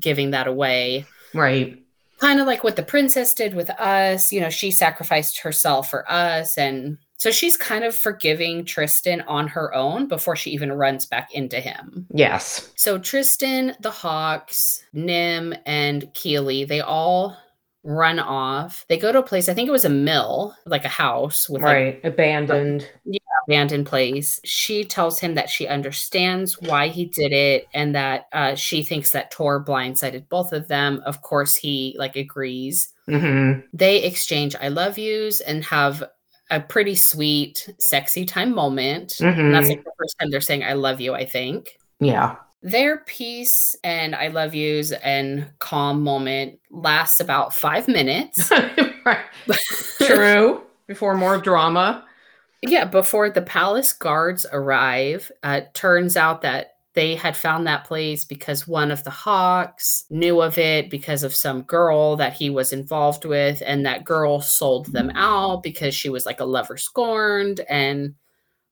[0.00, 1.80] giving that away Right.
[2.18, 4.32] kind of like what the princess did with us.
[4.32, 6.58] You know, she sacrificed herself for us.
[6.58, 11.34] And so she's kind of forgiving Tristan on her own before she even runs back
[11.34, 12.06] into him.
[12.14, 12.72] Yes.
[12.76, 17.36] So Tristan, the Hawks, Nim, and Keely, they all
[17.84, 18.84] run off.
[18.88, 21.62] They go to a place, I think it was a mill, like a house with
[21.62, 22.00] like Right.
[22.04, 22.88] Abandoned.
[23.46, 24.40] abandoned place.
[24.44, 29.10] She tells him that she understands why he did it and that uh, she thinks
[29.12, 31.00] that Tor blindsided both of them.
[31.06, 32.92] Of course, he like agrees.
[33.06, 36.04] hmm They exchange I love yous and have
[36.50, 39.20] a pretty sweet, sexy time moment.
[39.20, 41.78] And that's like the first time they're saying I love you, I think.
[42.00, 42.36] Yeah.
[42.62, 48.50] Their peace and I love yous and calm moment lasts about five minutes.
[49.98, 50.62] True.
[50.86, 52.04] Before more drama.
[52.62, 58.24] Yeah, before the palace guards arrive, uh, turns out that they had found that place
[58.24, 62.72] because one of the hawks knew of it because of some girl that he was
[62.72, 67.60] involved with, and that girl sold them out because she was like a lover scorned
[67.68, 68.16] and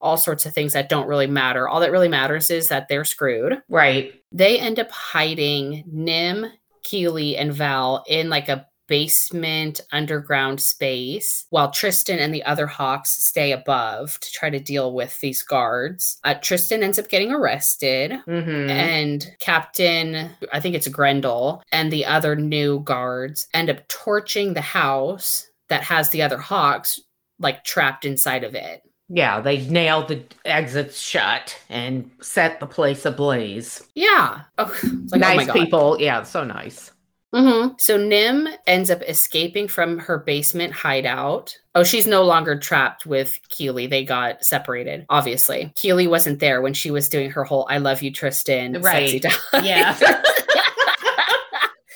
[0.01, 1.69] all sorts of things that don't really matter.
[1.69, 3.63] All that really matters is that they're screwed.
[3.69, 4.13] Right.
[4.33, 6.47] They end up hiding Nim,
[6.83, 13.11] Keely, and Val in like a basement underground space while Tristan and the other Hawks
[13.11, 16.19] stay above to try to deal with these guards.
[16.25, 18.13] Uh, Tristan ends up getting arrested.
[18.25, 24.55] hmm And Captain, I think it's Grendel, and the other new guards end up torching
[24.55, 27.01] the house that has the other hawks
[27.39, 28.83] like trapped inside of it.
[29.09, 33.85] Yeah, they nailed the exits shut and set the place ablaze.
[33.95, 34.41] Yeah.
[34.59, 35.53] Oh, like, oh nice God.
[35.53, 35.97] people.
[36.01, 36.91] Yeah, so nice.
[37.37, 37.75] Mm-hmm.
[37.79, 41.57] So Nim ends up escaping from her basement hideout.
[41.75, 43.87] Oh, she's no longer trapped with Keely.
[43.87, 45.71] They got separated, obviously.
[45.77, 48.81] Keely wasn't there when she was doing her whole I love you, Tristan.
[48.81, 49.23] Right.
[49.53, 49.93] Yeah.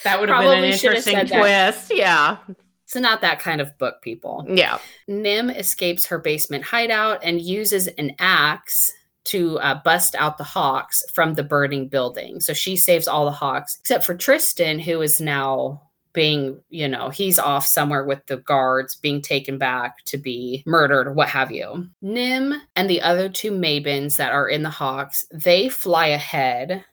[0.04, 1.90] that would have been an interesting twist.
[1.94, 2.36] Yeah.
[2.84, 4.44] It's not that kind of book, people.
[4.48, 4.78] Yeah.
[5.08, 8.92] Nim escapes her basement hideout and uses an axe
[9.30, 12.40] to uh, bust out the hawks from the burning building.
[12.40, 17.08] So she saves all the hawks except for Tristan, who is now being, you know,
[17.10, 21.88] he's off somewhere with the guards, being taken back to be murdered, what have you.
[22.02, 26.84] Nim and the other two Mabens that are in the Hawks, they fly ahead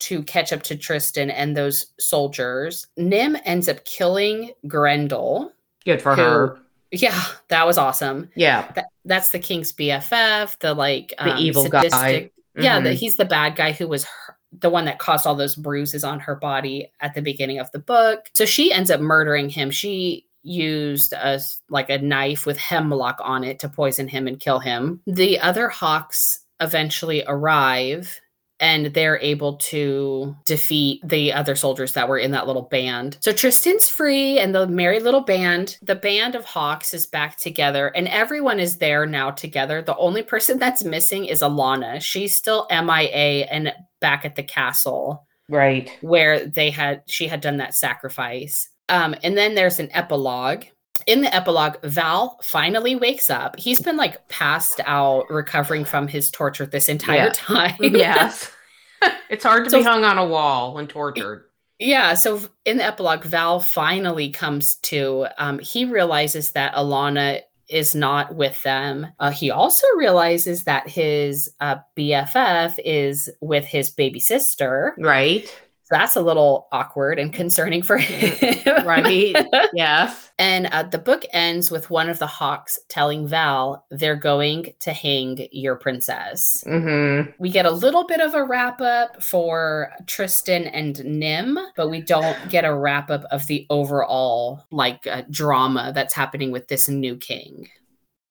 [0.00, 2.86] to catch up to Tristan and those soldiers.
[2.96, 5.52] Nim ends up killing Grendel.
[5.84, 6.58] Good for who, her.
[6.92, 8.30] Yeah, that was awesome.
[8.34, 8.70] Yeah.
[9.04, 12.12] That, that's the king's BFF, the like the um, evil sadistic, guy.
[12.56, 12.62] Mm-hmm.
[12.62, 15.54] Yeah, the, he's the bad guy who was her, the one that caused all those
[15.54, 18.30] bruises on her body at the beginning of the book.
[18.34, 19.70] So she ends up murdering him.
[19.70, 24.58] She used a like a knife with hemlock on it to poison him and kill
[24.58, 25.00] him.
[25.06, 28.20] The other hawks eventually arrive
[28.60, 33.16] and they're able to defeat the other soldiers that were in that little band.
[33.20, 37.88] So Tristan's free and the merry little band, the band of Hawks is back together
[37.88, 39.82] and everyone is there now together.
[39.82, 42.00] The only person that's missing is Alana.
[42.00, 45.26] She's still MIA and back at the castle.
[45.48, 45.90] Right.
[46.00, 48.68] Where they had she had done that sacrifice.
[48.88, 50.64] Um, and then there's an epilogue
[51.06, 53.58] in the epilogue, Val finally wakes up.
[53.58, 57.32] He's been like passed out, recovering from his torture this entire yeah.
[57.32, 57.76] time.
[57.80, 58.50] yes.
[59.30, 61.44] it's hard to so, be hung on a wall when tortured.
[61.78, 62.14] Yeah.
[62.14, 68.34] So in the epilogue, Val finally comes to, um, he realizes that Alana is not
[68.34, 69.06] with them.
[69.18, 74.94] Uh, he also realizes that his uh, BFF is with his baby sister.
[74.98, 75.50] Right
[75.90, 78.86] that's a little awkward and concerning for him.
[78.86, 79.36] right.
[79.72, 80.30] Yes.
[80.38, 84.92] And uh, the book ends with one of the hawks telling Val they're going to
[84.92, 86.64] hang your princess.
[86.66, 87.30] Mm-hmm.
[87.38, 92.00] We get a little bit of a wrap up for Tristan and Nim, but we
[92.00, 96.88] don't get a wrap up of the overall like uh, drama that's happening with this
[96.88, 97.68] new king.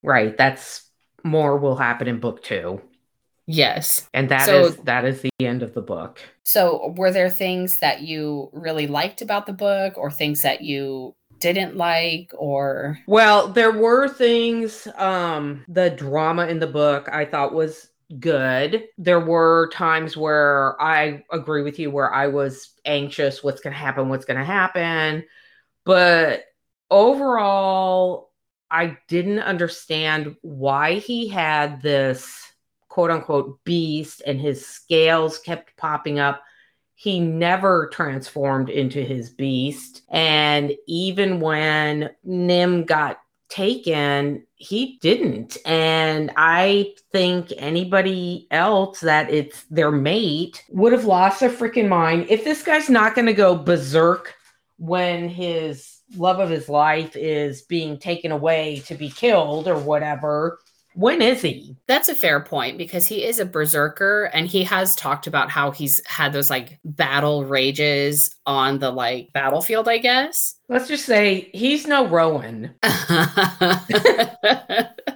[0.02, 0.36] Right.
[0.38, 0.90] That's
[1.24, 2.82] more will happen in book two.
[3.52, 4.08] Yes.
[4.14, 6.20] And that so, is that is the end of the book.
[6.44, 11.16] So were there things that you really liked about the book or things that you
[11.40, 17.54] didn't like or Well, there were things um the drama in the book I thought
[17.54, 18.84] was good.
[19.00, 23.80] There were times where I agree with you where I was anxious what's going to
[23.80, 25.26] happen, what's going to happen.
[25.86, 26.44] But
[26.92, 28.30] overall
[28.70, 32.49] I didn't understand why he had this
[32.90, 36.44] quote unquote beast and his scales kept popping up.
[36.96, 40.02] He never transformed into his beast.
[40.10, 45.58] And even when Nim got taken, he didn't.
[45.66, 52.28] And I think anybody else that it's their mate would have lost their freaking mind.
[52.30, 54.36] If this guy's not going to go berserk
[54.78, 60.60] when his love of his life is being taken away to be killed or whatever,
[60.94, 61.76] when is he?
[61.88, 65.72] That's a fair point because he is a berserker and he has talked about how
[65.72, 70.56] he's had those like battle rages on the like battlefield, I guess.
[70.68, 72.74] Let's just say he's no Rowan.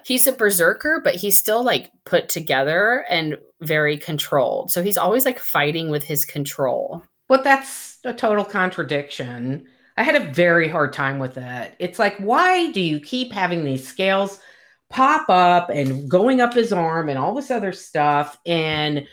[0.04, 4.72] he's a berserker, but he's still like put together and very controlled.
[4.72, 7.04] So he's always like fighting with his control.
[7.28, 9.66] But that's a total contradiction.
[9.98, 11.76] I had a very hard time with that.
[11.80, 14.40] It's like, why do you keep having these scales?
[14.94, 19.08] Pop up and going up his arm and all this other stuff and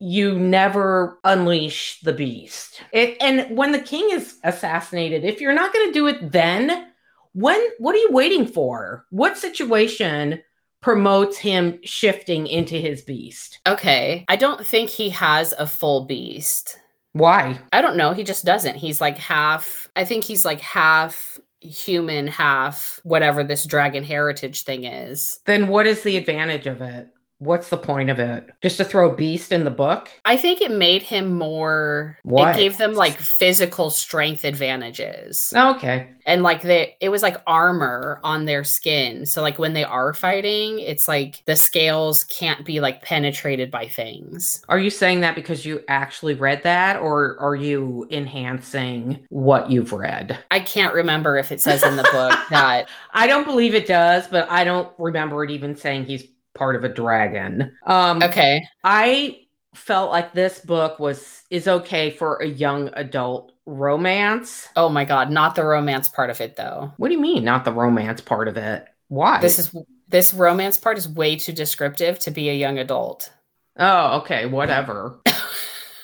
[0.00, 2.82] you never unleash the beast.
[2.92, 6.88] It, and when the king is assassinated, if you're not going to do it then,
[7.34, 9.06] when what are you waiting for?
[9.10, 10.42] What situation
[10.80, 13.60] promotes him shifting into his beast?
[13.66, 16.78] Okay, I don't think he has a full beast.
[17.12, 17.60] Why?
[17.72, 18.12] I don't know.
[18.12, 18.74] He just doesn't.
[18.74, 19.88] He's like half.
[19.94, 25.40] I think he's like half human half whatever this dragon heritage thing is.
[25.46, 27.08] Then what is the advantage of it?
[27.42, 28.50] What's the point of it?
[28.62, 30.08] Just to throw Beast in the book?
[30.24, 32.16] I think it made him more.
[32.22, 32.54] What?
[32.54, 35.52] It gave them like physical strength advantages.
[35.56, 36.08] Oh, okay.
[36.24, 39.26] And like they, it was like armor on their skin.
[39.26, 43.88] So like when they are fighting, it's like the scales can't be like penetrated by
[43.88, 44.62] things.
[44.68, 49.92] Are you saying that because you actually read that, or are you enhancing what you've
[49.92, 50.38] read?
[50.52, 52.88] I can't remember if it says in the book that.
[53.12, 56.24] I don't believe it does, but I don't remember it even saying he's
[56.54, 57.76] part of a dragon.
[57.86, 58.66] Um, okay.
[58.84, 59.40] I
[59.74, 64.68] felt like this book was is okay for a young adult romance.
[64.76, 66.92] Oh my god, not the romance part of it though.
[66.96, 68.86] What do you mean, not the romance part of it?
[69.08, 69.40] Why?
[69.40, 69.74] This is
[70.08, 73.32] this romance part is way too descriptive to be a young adult.
[73.78, 75.18] Oh, okay, whatever.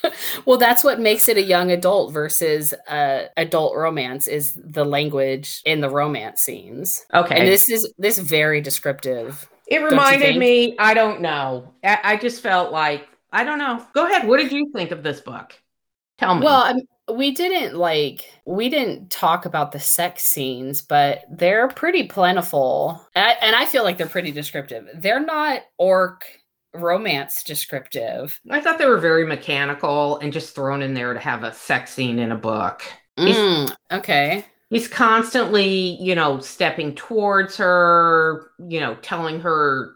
[0.45, 5.63] well, that's what makes it a young adult versus uh, adult romance is the language
[5.65, 7.05] in the romance scenes.
[7.15, 9.49] Okay, and this is this very descriptive.
[9.69, 10.75] It reminded me.
[10.79, 11.73] I don't know.
[11.85, 13.85] I, I, just felt like I don't know.
[13.93, 14.27] Go ahead.
[14.27, 15.55] What did you think of this book?
[16.17, 16.45] Tell me.
[16.45, 16.81] Well, um,
[17.15, 23.27] we didn't like we didn't talk about the sex scenes, but they're pretty plentiful, and
[23.27, 24.89] I, and I feel like they're pretty descriptive.
[24.95, 26.25] They're not orc
[26.75, 28.41] romance descriptive.
[28.51, 31.93] I thought they were very mechanical and just thrown in there to have a sex
[31.93, 32.83] scene in a book.
[33.19, 34.45] Mm, okay.
[34.71, 39.95] He's constantly, you know, stepping towards her, you know, telling her.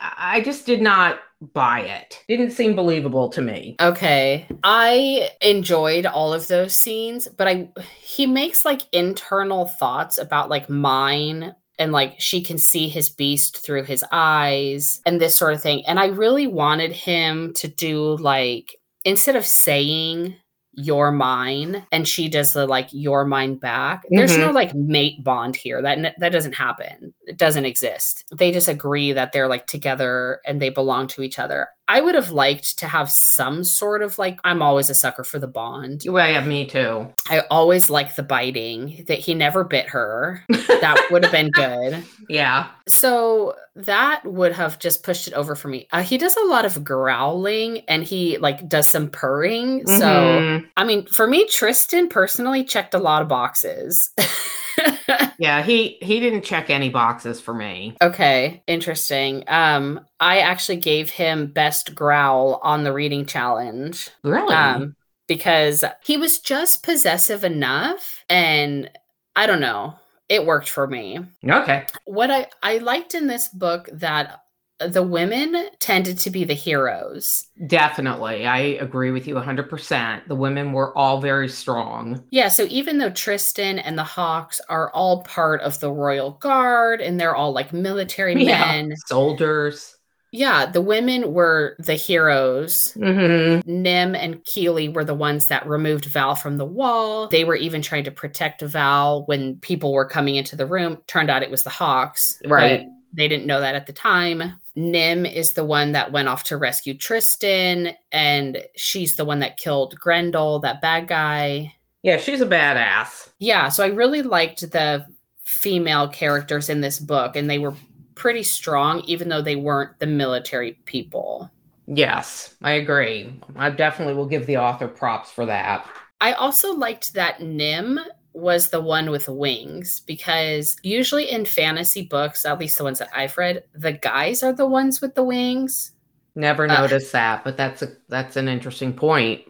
[0.00, 2.24] I just did not buy it.
[2.28, 3.76] Didn't seem believable to me.
[3.80, 4.46] Okay.
[4.64, 7.68] I enjoyed all of those scenes, but I
[8.00, 13.58] he makes like internal thoughts about like mine and like she can see his beast
[13.58, 15.84] through his eyes and this sort of thing.
[15.86, 20.36] And I really wanted him to do like instead of saying
[20.78, 24.04] you're mine and she does the like you're mine back.
[24.10, 24.42] There's mm-hmm.
[24.42, 25.82] no like mate bond here.
[25.82, 27.12] That that doesn't happen.
[27.26, 28.24] It doesn't exist.
[28.32, 32.14] They just agree that they're like together and they belong to each other I would
[32.14, 36.04] have liked to have some sort of like I'm always a sucker for the bond.
[36.06, 37.12] Well, yeah, me too.
[37.30, 40.44] I always like the biting that he never bit her.
[40.48, 42.04] That would have been good.
[42.30, 42.68] Yeah.
[42.86, 45.88] So that would have just pushed it over for me.
[45.92, 49.84] Uh, he does a lot of growling and he like does some purring.
[49.84, 49.98] Mm-hmm.
[49.98, 54.10] So I mean, for me, Tristan personally checked a lot of boxes.
[55.38, 57.96] yeah, he he didn't check any boxes for me.
[58.02, 59.44] Okay, interesting.
[59.48, 64.08] Um I actually gave him best growl on the reading challenge.
[64.22, 64.54] Really?
[64.54, 68.90] Um because he was just possessive enough and
[69.36, 69.94] I don't know.
[70.28, 71.20] It worked for me.
[71.46, 71.86] Okay.
[72.04, 74.40] What I I liked in this book that
[74.80, 77.46] the women tended to be the heroes.
[77.66, 78.46] Definitely.
[78.46, 80.28] I agree with you 100%.
[80.28, 82.22] The women were all very strong.
[82.30, 82.48] Yeah.
[82.48, 87.18] So even though Tristan and the Hawks are all part of the Royal Guard and
[87.18, 88.60] they're all like military yeah.
[88.64, 89.96] men, soldiers.
[90.30, 92.92] Yeah, the women were the heroes.
[92.96, 93.82] Mm-hmm.
[93.82, 97.28] Nim and Keely were the ones that removed Val from the wall.
[97.28, 100.98] They were even trying to protect Val when people were coming into the room.
[101.06, 102.38] Turned out it was the Hawks.
[102.46, 102.86] Right.
[103.14, 104.60] They didn't know that at the time.
[104.78, 109.56] Nim is the one that went off to rescue Tristan, and she's the one that
[109.56, 111.74] killed Grendel, that bad guy.
[112.04, 113.30] Yeah, she's a badass.
[113.40, 115.04] Yeah, so I really liked the
[115.42, 117.74] female characters in this book, and they were
[118.14, 121.50] pretty strong, even though they weren't the military people.
[121.88, 123.34] Yes, I agree.
[123.56, 125.88] I definitely will give the author props for that.
[126.20, 127.98] I also liked that Nim
[128.32, 133.10] was the one with wings because usually in fantasy books, at least the ones that
[133.14, 135.92] I've read, the guys are the ones with the wings.
[136.34, 139.42] Never uh, noticed uh, that, but that's a that's an interesting point.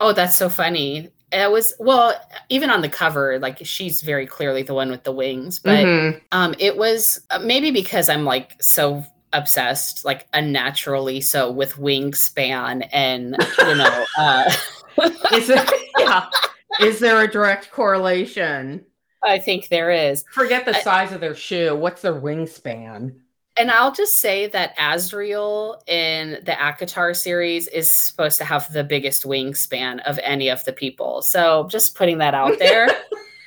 [0.00, 1.10] Oh, that's so funny.
[1.32, 2.14] It was well,
[2.48, 6.18] even on the cover, like she's very clearly the one with the wings, but mm-hmm.
[6.32, 12.88] um, it was uh, maybe because I'm like so obsessed, like unnaturally so with wingspan
[12.92, 14.04] and you know.
[14.18, 14.50] uh
[15.32, 16.26] Is it, yeah.
[16.80, 18.84] Is there a direct correlation?
[19.22, 20.24] I think there is.
[20.32, 21.74] Forget the size of their shoe.
[21.74, 23.14] What's their wingspan?
[23.58, 28.84] And I'll just say that Azriel in the ACOTAR series is supposed to have the
[28.84, 31.22] biggest wingspan of any of the people.
[31.22, 32.88] So just putting that out there.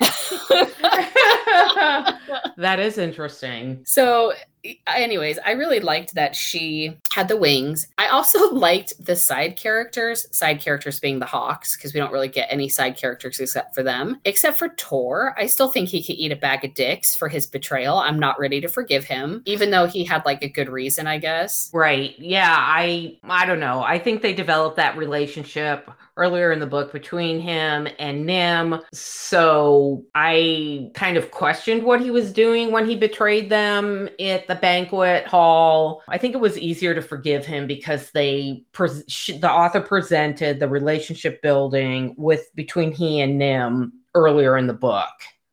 [2.56, 3.82] that is interesting.
[3.84, 4.32] So
[4.86, 7.88] anyways, I really liked that she had the wings.
[7.98, 12.28] I also liked the side characters, side characters being the Hawks, because we don't really
[12.28, 14.20] get any side characters except for them.
[14.24, 17.46] Except for Tor, I still think he could eat a bag of dicks for his
[17.46, 17.98] betrayal.
[17.98, 21.18] I'm not ready to forgive him, even though he had like a good reason, I
[21.18, 21.70] guess.
[21.72, 22.18] Right.
[22.18, 23.82] Yeah, I I don't know.
[23.82, 28.80] I think they developed that relationship earlier in the book between him and Nim.
[28.92, 34.56] So I kind of questioned what he was doing when he betrayed them at the
[34.56, 36.02] banquet hall.
[36.08, 40.68] I think it was easier to forgive him because they pre- the author presented the
[40.68, 45.08] relationship building with between he and Nim earlier in the book.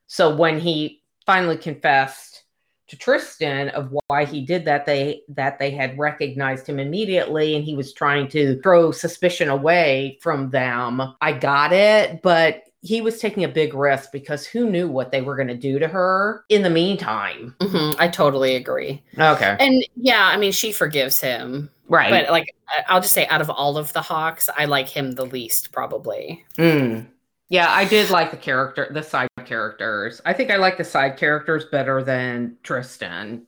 [0.07, 2.43] So when he finally confessed
[2.87, 7.63] to Tristan of why he did that they that they had recognized him immediately and
[7.63, 11.03] he was trying to throw suspicion away from them.
[11.21, 15.21] I got it, but he was taking a big risk because who knew what they
[15.21, 17.55] were going to do to her in the meantime.
[17.59, 19.03] Mm-hmm, I totally agree.
[19.17, 19.57] Okay.
[19.59, 21.69] And yeah, I mean, she forgives him.
[21.89, 22.09] Right.
[22.09, 22.55] But like,
[22.88, 26.45] I'll just say out of all of the Hawks, I like him the least, probably.
[26.57, 27.07] Mm.
[27.49, 30.21] Yeah, I did like the character, the side characters.
[30.25, 33.47] I think I like the side characters better than Tristan.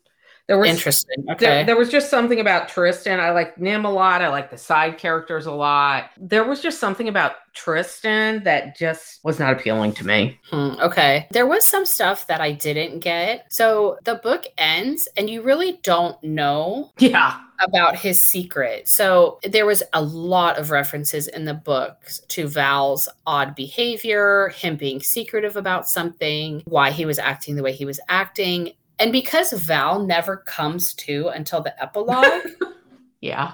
[0.49, 1.23] There was interesting.
[1.29, 1.45] Okay.
[1.45, 3.19] There, there, was just something about Tristan.
[3.19, 4.23] I like Nim a lot.
[4.23, 6.09] I like the side characters a lot.
[6.17, 10.39] There was just something about Tristan that just was not appealing to me.
[10.49, 11.27] Hmm, okay.
[11.29, 13.45] There was some stuff that I didn't get.
[13.53, 16.93] So the book ends and you really don't know.
[16.97, 17.41] Yeah.
[17.61, 18.87] About his secret.
[18.87, 24.77] So there was a lot of references in the book to Val's odd behavior, him
[24.77, 28.71] being secretive about something, why he was acting the way he was acting.
[28.99, 32.43] And because Val never comes to until the epilogue,
[33.21, 33.53] yeah,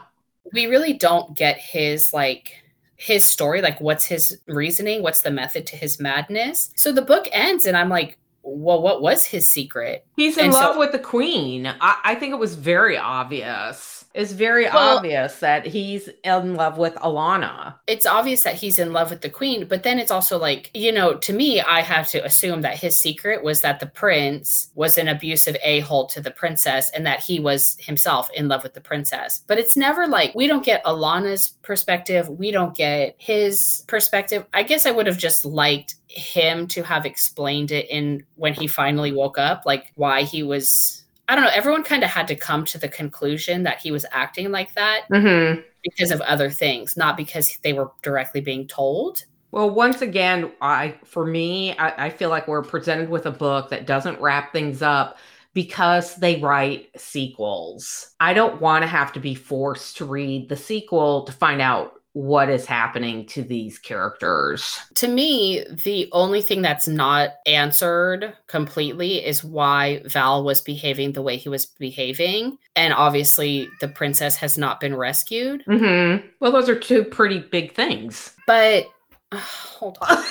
[0.53, 2.63] we really don't get his like
[2.97, 6.71] his story, like what's his reasoning, what's the method to his madness.
[6.75, 10.05] So the book ends, and I'm like, well, what was his secret?
[10.15, 11.67] He's in and love so- with the queen.
[11.67, 16.77] I-, I think it was very obvious it's very well, obvious that he's in love
[16.77, 17.75] with Alana.
[17.85, 20.91] It's obvious that he's in love with the queen, but then it's also like, you
[20.91, 24.97] know, to me, I have to assume that his secret was that the prince was
[24.97, 28.73] an abusive a hole to the princess and that he was himself in love with
[28.73, 29.43] the princess.
[29.47, 34.45] But it's never like we don't get Alana's perspective, we don't get his perspective.
[34.53, 38.67] I guess I would have just liked him to have explained it in when he
[38.67, 42.35] finally woke up, like why he was I don't know, everyone kind of had to
[42.35, 45.61] come to the conclusion that he was acting like that mm-hmm.
[45.83, 49.25] because of other things, not because they were directly being told.
[49.51, 53.69] Well, once again, I for me, I, I feel like we're presented with a book
[53.69, 55.17] that doesn't wrap things up
[55.53, 58.11] because they write sequels.
[58.19, 61.93] I don't want to have to be forced to read the sequel to find out
[62.15, 64.79] what is happening to these characters.
[64.95, 71.21] To me, the only thing that's not answered completely is why Val was behaving the
[71.21, 72.57] way he was behaving.
[72.73, 75.65] And obviously, the princess has not been rescued.
[75.65, 76.25] Mm-hmm.
[76.39, 78.33] Well, those are two pretty big things.
[78.47, 78.87] But
[79.33, 80.23] uh, hold on.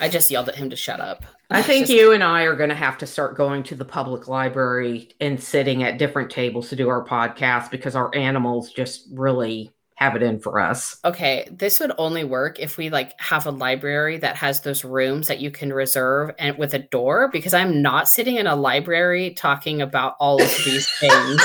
[0.00, 1.24] I just yelled at him to shut up.
[1.50, 1.92] I think just...
[1.96, 5.40] you and I are going to have to start going to the public library and
[5.40, 9.70] sitting at different tables to do our podcast because our animals just really
[10.00, 10.96] have it in for us.
[11.04, 15.28] Okay, this would only work if we like have a library that has those rooms
[15.28, 19.34] that you can reserve and with a door because I'm not sitting in a library
[19.34, 21.42] talking about all of these things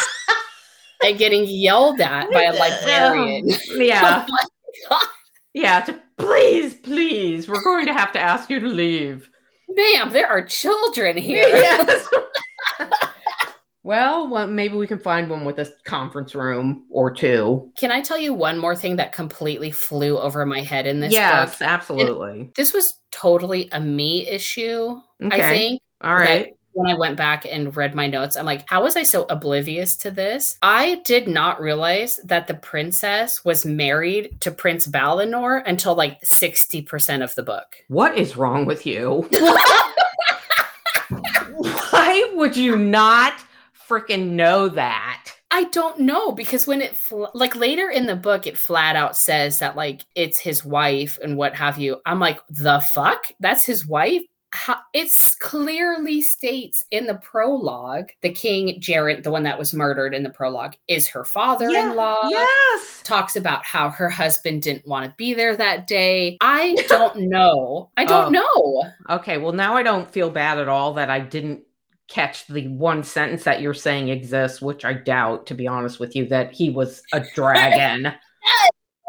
[1.03, 3.49] and getting yelled at by a librarian.
[3.75, 4.25] Yeah.
[4.91, 5.07] oh
[5.53, 9.29] yeah, to, please, please, we're going to have to ask you to leave.
[9.69, 11.47] Ma'am, there are children here.
[11.47, 12.07] Yes.
[13.85, 17.71] Well, well, maybe we can find one with a conference room or two.
[17.77, 21.13] Can I tell you one more thing that completely flew over my head in this
[21.13, 21.67] yes, book?
[21.67, 22.31] absolutely.
[22.31, 25.35] And this was totally a me issue, okay.
[25.35, 25.81] I think.
[26.01, 26.51] All right.
[26.73, 29.95] When I went back and read my notes, I'm like, how was I so oblivious
[29.97, 30.57] to this?
[30.63, 37.23] I did not realize that the princess was married to Prince Balinor until like 60%
[37.23, 37.75] of the book.
[37.89, 39.29] What is wrong with you?
[41.91, 43.35] Why would you not
[43.87, 45.31] freaking know that?
[45.51, 49.15] I don't know because when it fl- like later in the book it flat out
[49.15, 52.01] says that like it's his wife and what have you.
[52.05, 53.31] I'm like the fuck?
[53.39, 54.21] That's his wife?
[54.51, 60.13] How- it's clearly states in the prologue the king Jarrett, the one that was murdered
[60.13, 62.29] in the prologue, is her father-in-law.
[62.29, 63.01] Yeah, yes.
[63.03, 66.37] Talks about how her husband didn't want to be there that day.
[66.41, 67.91] I don't know.
[67.97, 68.81] I don't oh.
[69.09, 69.15] know.
[69.15, 71.64] Okay, well now I don't feel bad at all that I didn't
[72.07, 76.15] catch the one sentence that you're saying exists, which I doubt, to be honest with
[76.15, 78.13] you, that he was a dragon.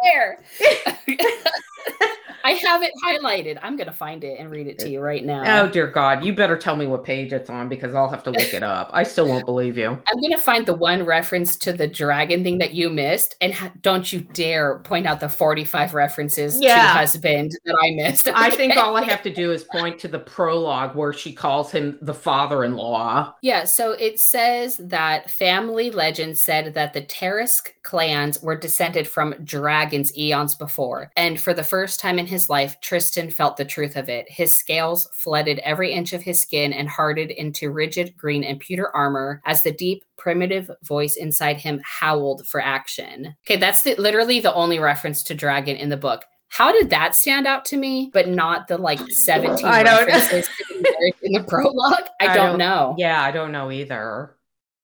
[0.02, 0.42] Where?
[2.46, 3.58] I have it highlighted.
[3.60, 5.64] I'm going to find it and read it to you right now.
[5.64, 6.24] Oh, dear God.
[6.24, 8.88] You better tell me what page it's on because I'll have to look it up.
[8.92, 9.88] I still won't believe you.
[9.90, 13.34] I'm going to find the one reference to the dragon thing that you missed.
[13.40, 16.82] And ha- don't you dare point out the 45 references yeah.
[16.82, 18.28] to husband that I missed.
[18.28, 21.72] I think all I have to do is point to the prologue where she calls
[21.72, 23.34] him the father in law.
[23.42, 23.64] Yeah.
[23.64, 30.16] So it says that family legend said that the Tarrasque clans were descended from dragons
[30.18, 31.10] eons before.
[31.16, 34.30] And for the first time in his his life, Tristan felt the truth of it.
[34.30, 38.94] His scales flooded every inch of his skin and hardened into rigid green and pewter
[38.94, 43.34] armor as the deep, primitive voice inside him howled for action.
[43.46, 46.26] Okay, that's the, literally the only reference to dragon in the book.
[46.48, 50.48] How did that stand out to me, but not the like 17 I references
[51.22, 52.04] in the prologue?
[52.20, 52.94] I, I don't, don't, know.
[52.98, 54.36] Yeah, I don't know either.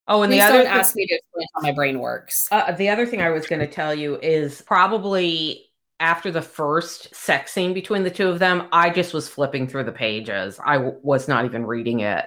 [0.08, 2.48] Oh, and Please the other don't ask me to explain how my brain works.
[2.50, 5.71] Uh, the other thing I was going to tell you is probably
[6.02, 9.84] after the first sex scene between the two of them, I just was flipping through
[9.84, 10.58] the pages.
[10.62, 12.26] I w- was not even reading it.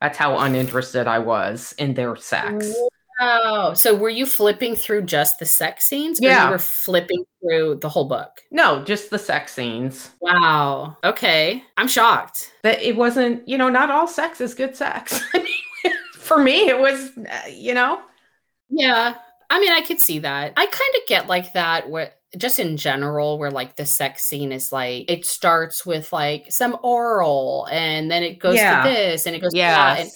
[0.00, 2.72] That's how uninterested I was in their sex.
[3.18, 3.74] Wow.
[3.74, 6.20] So were you flipping through just the sex scenes?
[6.22, 6.44] Yeah.
[6.44, 8.30] you were flipping through the whole book.
[8.52, 10.10] No, just the sex scenes.
[10.20, 10.96] Wow.
[11.02, 11.64] Okay.
[11.76, 12.52] I'm shocked.
[12.62, 15.20] That it wasn't, you know, not all sex is good sex.
[16.14, 18.00] For me, it was, uh, you know.
[18.70, 19.16] Yeah.
[19.50, 20.52] I mean, I could see that.
[20.56, 24.52] I kind of get like that where just in general where like the sex scene
[24.52, 28.82] is like it starts with like some oral and then it goes Yeah.
[28.82, 29.76] to this and it goes to Yes.
[29.96, 30.00] that.
[30.02, 30.10] And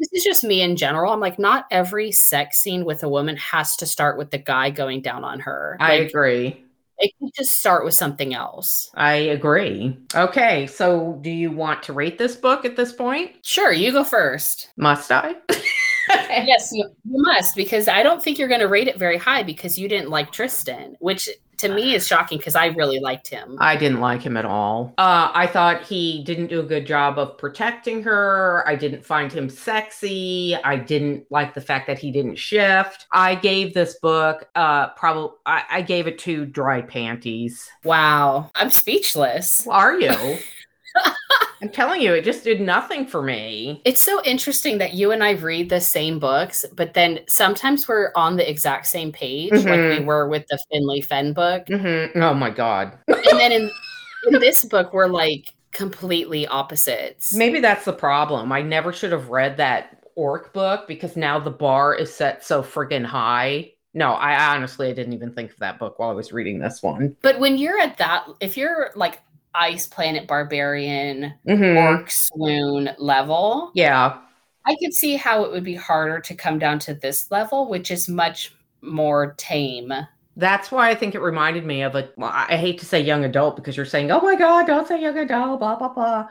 [0.00, 1.12] this is just me in general.
[1.12, 4.70] I'm like, not every sex scene with a woman has to start with the guy
[4.70, 5.76] going down on her.
[5.78, 6.60] I agree.
[6.98, 8.90] it can just start with something else.
[8.94, 9.96] I agree.
[10.14, 13.32] Okay, so do you want to rate this book at this point?
[13.42, 14.70] Sure, you go first.
[14.76, 15.34] Must I?
[16.08, 19.42] yes, you, you must, because I don't think you're going to rate it very high
[19.42, 21.28] because you didn't like Tristan, which
[21.58, 23.56] to me is shocking because I really liked him.
[23.60, 24.92] I didn't like him at all.
[24.98, 28.64] Uh, I thought he didn't do a good job of protecting her.
[28.66, 30.56] I didn't find him sexy.
[30.64, 33.06] I didn't like the fact that he didn't shift.
[33.12, 37.68] I gave this book uh probably I, I gave it two dry panties.
[37.84, 39.66] wow, I'm speechless.
[39.66, 40.38] Are you?
[41.62, 43.80] I'm telling you, it just did nothing for me.
[43.84, 48.12] It's so interesting that you and I read the same books, but then sometimes we're
[48.14, 49.98] on the exact same page, like Mhm.
[50.00, 51.66] we were with the Finley Fenn book.
[51.68, 52.98] hmm Oh my god.
[53.08, 53.70] And then in,
[54.28, 57.32] in this book, we're like completely opposites.
[57.34, 58.52] Maybe that's the problem.
[58.52, 62.62] I never should have read that orc book because now the bar is set so
[62.62, 63.70] friggin' high.
[63.96, 66.82] No, I honestly I didn't even think of that book while I was reading this
[66.82, 67.16] one.
[67.22, 69.20] But when you're at that, if you're like
[69.54, 71.76] Ice Planet Barbarian, Mhm.
[71.76, 74.14] Orc Sworn level, Yeah.
[74.66, 77.90] I could see how it would be harder to come down to this level, which
[77.90, 79.92] is much more tame.
[80.36, 82.08] That's why I think it reminded me of a.
[82.16, 85.00] Well, I hate to say young adult because you're saying, "Oh my God, don't say
[85.00, 86.26] young adult," blah blah blah.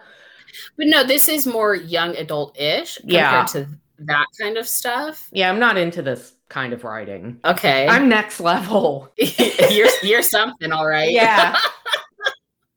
[0.78, 3.46] But no, this is more young adult ish compared Yeah.
[3.54, 3.68] to
[4.00, 5.30] that kind of stuff.
[5.32, 7.40] Yeah, I'm not into this kind of writing.
[7.46, 7.88] Okay.
[7.88, 9.10] I'm next level.
[9.18, 11.12] you're you're something, all right.
[11.12, 11.56] Yeah.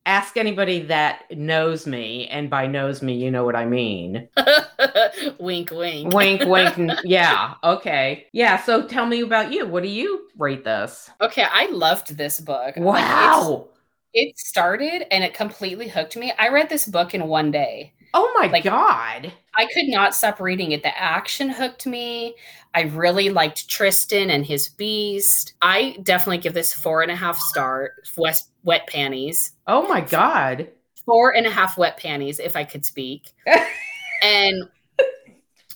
[0.06, 4.28] Ask anybody that knows me, and by knows me, you know what I mean.
[5.38, 6.14] wink wink.
[6.14, 6.92] wink, wink.
[7.04, 7.54] Yeah.
[7.64, 8.26] Okay.
[8.32, 8.62] Yeah.
[8.62, 9.66] So tell me about you.
[9.66, 11.10] What do you rate this?
[11.20, 12.76] Okay, I loved this book.
[12.76, 13.68] Like, Wow.
[14.14, 16.32] it started and it completely hooked me.
[16.38, 17.92] I read this book in one day.
[18.14, 19.32] Oh my Like- God.
[19.56, 20.82] I could not stop reading it.
[20.82, 22.34] The action hooked me.
[22.74, 25.54] I really liked Tristan and his beast.
[25.62, 29.52] I definitely give this four and a half star wet, wet panties.
[29.66, 30.68] Oh my God.
[31.06, 33.30] Four and a half wet panties, if I could speak.
[34.22, 34.68] and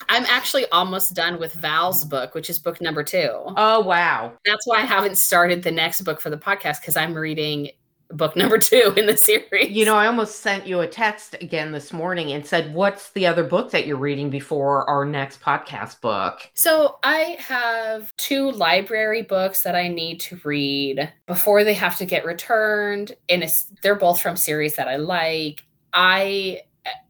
[0.08, 3.30] I'm actually almost done with Val's book, which is book number two.
[3.56, 4.32] Oh wow.
[4.44, 7.70] That's why I haven't started the next book for the podcast because I'm reading
[8.12, 9.70] book number two in the series.
[9.70, 13.26] You know, I almost sent you a text again this morning and said, What's the
[13.26, 16.50] other book that you're reading before our next podcast book?
[16.54, 22.06] So I have two library books that I need to read before they have to
[22.06, 25.64] get returned, and it's, they're both from series that I like.
[25.92, 26.62] I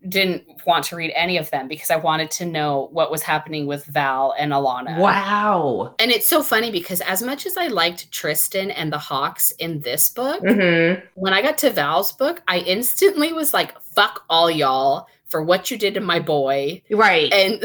[0.08, 3.66] didn't want to read any of them because I wanted to know what was happening
[3.66, 4.98] with Val and Alana.
[4.98, 5.94] Wow.
[5.98, 9.80] And it's so funny because as much as I liked Tristan and the Hawks in
[9.80, 11.06] this book, Mm-hmm.
[11.14, 15.70] when I got to Val's book, I instantly was like, fuck all y'all for what
[15.70, 16.82] you did to my boy.
[16.90, 17.32] Right.
[17.32, 17.62] And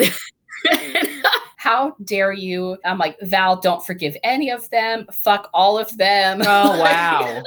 [1.57, 2.77] how dare you?
[2.85, 5.07] I'm like, Val, don't forgive any of them.
[5.11, 6.41] Fuck all of them.
[6.45, 7.41] oh wow.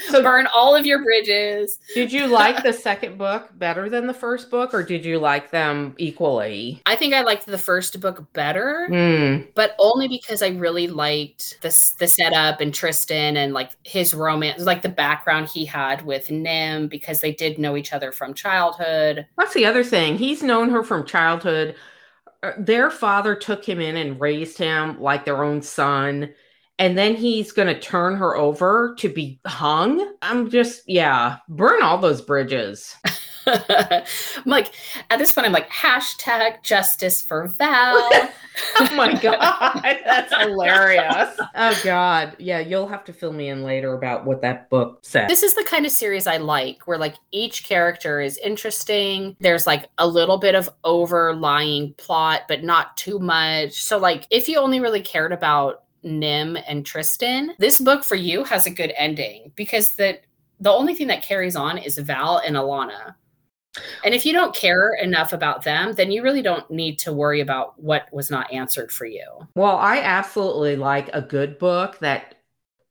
[0.00, 1.78] So Burn all of your bridges.
[1.94, 5.50] did you like the second book better than the first book, or did you like
[5.50, 6.80] them equally?
[6.86, 9.50] I think I liked the first book better, Hmm.
[9.54, 14.62] but only because I really liked the, the setup and Tristan and like his romance,
[14.62, 19.26] like the background he had with Nim because they did know each other from childhood.
[19.36, 20.16] That's the other thing.
[20.18, 21.74] He's known her from childhood.
[22.42, 26.32] Uh, Their father took him in and raised him like their own son.
[26.78, 30.14] And then he's going to turn her over to be hung.
[30.22, 32.94] I'm just, yeah, burn all those bridges.
[33.46, 34.04] I'm
[34.44, 34.72] like,
[35.10, 38.10] at this point, I'm like, hashtag justice for Val.
[38.80, 39.82] Oh my God.
[40.04, 41.38] That's hilarious.
[41.54, 42.34] Oh God.
[42.40, 45.28] Yeah, you'll have to fill me in later about what that book said.
[45.30, 49.36] this is the kind of series I like where like each character is interesting.
[49.38, 53.74] There's like a little bit of overlying plot, but not too much.
[53.74, 58.44] So like if you only really cared about Nim and Tristan, this book for you
[58.44, 60.18] has a good ending because the
[60.60, 63.14] the only thing that carries on is Val and Alana.
[64.04, 67.40] And if you don't care enough about them, then you really don't need to worry
[67.40, 69.24] about what was not answered for you.
[69.54, 72.34] Well, I absolutely like a good book that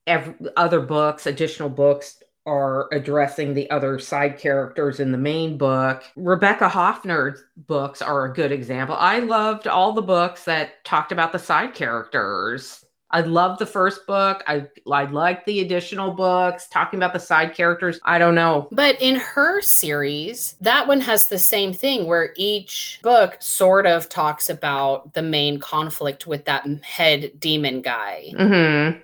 [0.05, 6.03] every, other books, additional books are addressing the other side characters in the main book.
[6.15, 8.95] Rebecca Hoffner's books are a good example.
[8.97, 12.85] I loved all the books that talked about the side characters.
[13.09, 14.43] I love the first book.
[14.47, 17.99] I I liked the additional books talking about the side characters.
[18.03, 18.67] I don't know.
[18.71, 24.09] But in her series, that one has the same thing where each book sort of
[24.09, 28.31] talks about the main conflict with that head demon guy.
[28.33, 28.99] Mm-hmm.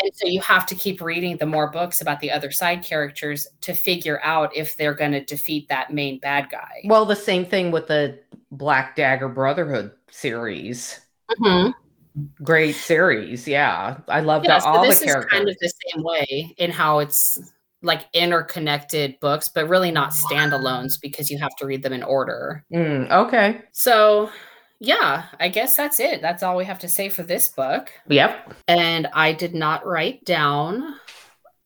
[0.00, 3.48] And so you have to keep reading the more books about the other side characters
[3.62, 6.82] to figure out if they're going to defeat that main bad guy.
[6.84, 8.20] Well, the same thing with the
[8.52, 11.00] Black Dagger Brotherhood series.
[11.30, 11.70] Mm-hmm.
[12.42, 13.98] Great series, yeah.
[14.08, 15.24] I love yeah, all so the characters.
[15.24, 17.38] is kind of the same way in how it's
[17.82, 22.64] like interconnected books, but really not standalones because you have to read them in order.
[22.72, 23.62] Mm, okay.
[23.72, 24.30] So
[24.80, 26.22] yeah, I guess that's it.
[26.22, 27.90] That's all we have to say for this book.
[28.08, 28.54] Yep.
[28.68, 30.94] And I did not write down.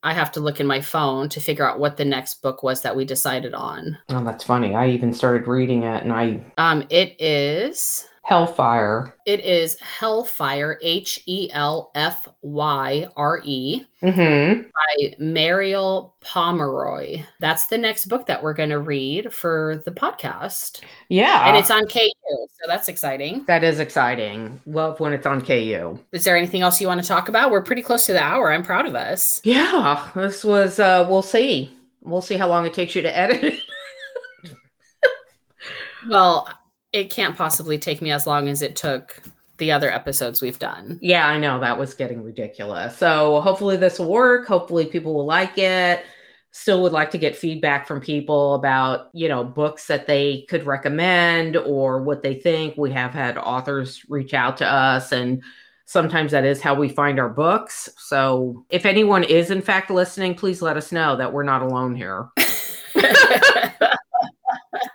[0.03, 2.83] I have to look in my phone to figure out what the next book was
[2.83, 3.97] that we decided on.
[4.09, 4.75] Oh, that's funny.
[4.75, 9.13] I even started reading it and I um it is Hellfyre.
[9.27, 14.63] It is Hellfire, H E L F Y R E, mm-hmm.
[14.63, 17.25] by Mariel Pomeroy.
[17.41, 20.81] That's the next book that we're going to read for the podcast.
[21.11, 21.47] Yeah.
[21.47, 23.45] And it's on KU, so that's exciting.
[23.49, 24.63] That is exciting.
[24.65, 25.99] Love when it's on KU.
[26.13, 27.51] Is there anything else you want to talk about?
[27.51, 28.51] We're pretty close to the hour.
[28.51, 29.43] I'm proud of us.
[29.45, 30.09] Yeah.
[30.15, 31.77] This was, uh, we'll see.
[32.01, 33.61] We'll see how long it takes you to edit
[36.09, 36.49] well,
[36.93, 39.23] it can't possibly take me as long as it took
[39.59, 40.99] the other episodes we've done.
[41.01, 42.97] Yeah, I know that was getting ridiculous.
[42.97, 44.47] So hopefully this will work.
[44.47, 46.05] Hopefully people will like it.
[46.51, 50.67] Still would like to get feedback from people about, you know, books that they could
[50.67, 52.77] recommend or what they think.
[52.77, 55.43] We have had authors reach out to us and
[55.87, 57.89] sometimes that is how we find our books.
[57.97, 61.95] So if anyone is in fact listening, please let us know that we're not alone
[61.95, 62.29] here.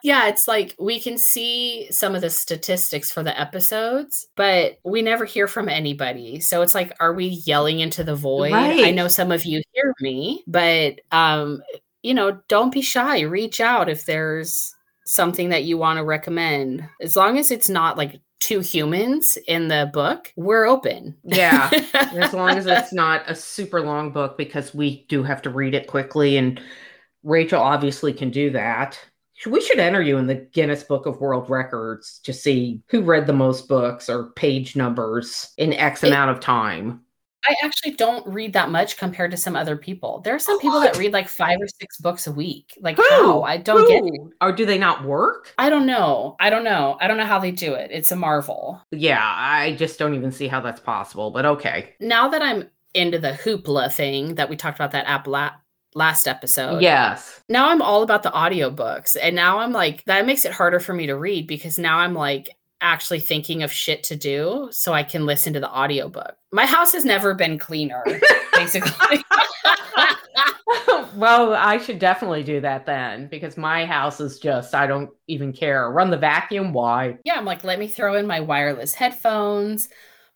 [0.04, 5.02] yeah, it's like we can see some of the statistics for the episodes, but we
[5.02, 6.40] never hear from anybody.
[6.40, 8.52] So it's like, are we yelling into the void?
[8.52, 8.86] Right.
[8.86, 11.62] I know some of you hear me, but um,
[12.02, 13.22] you know, don't be shy.
[13.22, 14.74] Reach out if there's
[15.06, 16.88] something that you want to recommend.
[17.02, 21.16] As long as it's not like two humans in the book, we're open.
[21.24, 21.70] Yeah.
[21.94, 25.74] as long as it's not a super long book because we do have to read
[25.74, 26.62] it quickly and
[27.24, 29.00] Rachel obviously can do that.
[29.46, 33.28] We should enter you in the Guinness Book of World Records to see who read
[33.28, 37.02] the most books or page numbers in X it, amount of time.
[37.46, 40.22] I actually don't read that much compared to some other people.
[40.22, 42.78] There are some people that read like five or six books a week.
[42.80, 43.04] Like who?
[43.10, 43.44] how?
[43.44, 43.88] I don't who?
[43.88, 44.22] get it.
[44.42, 45.54] Or do they not work?
[45.58, 46.36] I don't know.
[46.40, 46.98] I don't know.
[47.00, 47.92] I don't know how they do it.
[47.92, 48.82] It's a marvel.
[48.92, 51.94] Yeah, I just don't even see how that's possible, but okay.
[52.00, 55.28] Now that I'm into the hoopla thing that we talked about that app
[55.98, 56.82] last episode.
[56.82, 57.42] Yes.
[57.50, 59.18] Now I'm all about the audiobooks.
[59.22, 62.14] And now I'm like, that makes it harder for me to read because now I'm
[62.14, 66.38] like actually thinking of shit to do so I can listen to the audiobook.
[66.52, 68.04] My house has never been cleaner,
[68.54, 69.24] basically.
[71.16, 75.52] well, I should definitely do that then because my house is just, I don't even
[75.52, 75.90] care.
[75.90, 76.74] Run the vacuum.
[76.74, 77.18] Why?
[77.24, 79.90] Yeah, I'm like, let me throw in my wireless headphones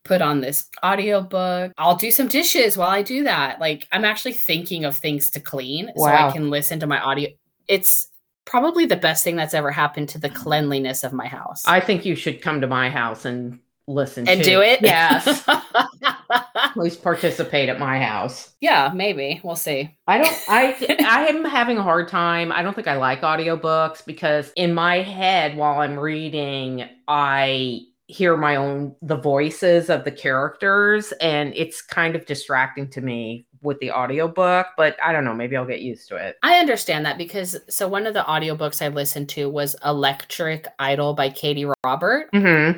[0.04, 1.74] put on this audiobook.
[1.78, 3.60] I'll do some dishes while I do that.
[3.60, 6.08] Like I'm actually thinking of things to clean wow.
[6.08, 7.30] so I can listen to my audio.
[7.68, 8.08] It's
[8.45, 11.64] probably the best thing that's ever happened to the cleanliness of my house.
[11.66, 14.49] I think you should come to my house and listen and to.
[14.49, 14.82] do it.
[14.82, 15.43] Yes.
[15.47, 18.54] at least participate at my house.
[18.62, 19.41] Yeah, maybe.
[19.43, 19.95] We'll see.
[20.08, 22.52] I don't I I am having a hard time.
[22.52, 27.82] I don't think I like audiobooks because in my head while I'm reading, I
[28.12, 33.45] hear my own the voices of the characters and it's kind of distracting to me
[33.62, 37.05] with the audiobook but i don't know maybe i'll get used to it i understand
[37.05, 41.72] that because so one of the audiobooks i listened to was electric idol by katee
[41.86, 42.78] robert mm-hmm.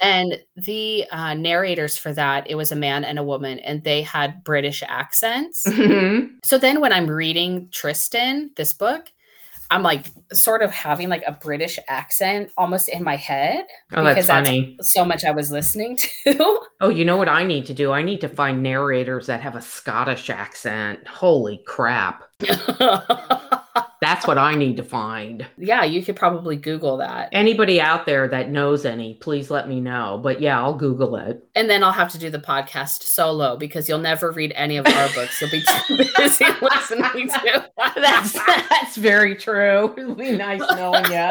[0.00, 4.00] and the uh, narrators for that it was a man and a woman and they
[4.00, 6.34] had british accents mm-hmm.
[6.42, 9.12] so then when i'm reading tristan this book
[9.72, 10.04] I'm like
[10.34, 13.64] sort of having like a British accent almost in my head.
[13.94, 14.74] Oh, that's funny.
[14.76, 16.60] That's so much I was listening to.
[16.82, 17.90] oh, you know what I need to do?
[17.90, 21.08] I need to find narrators that have a Scottish accent.
[21.08, 22.24] Holy crap.
[24.02, 25.46] That's what I need to find.
[25.56, 27.28] Yeah, you could probably Google that.
[27.30, 30.18] Anybody out there that knows any, please let me know.
[30.20, 31.46] But yeah, I'll Google it.
[31.54, 34.88] And then I'll have to do the podcast solo because you'll never read any of
[34.88, 35.40] our books.
[35.40, 37.70] You'll be too busy listening to.
[37.94, 39.94] that's that's very true.
[39.96, 41.30] It'll be nice knowing you.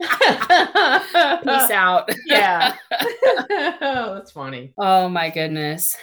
[0.00, 2.10] Peace out.
[2.24, 2.74] Yeah.
[3.82, 4.72] oh, that's funny.
[4.78, 5.94] Oh my goodness.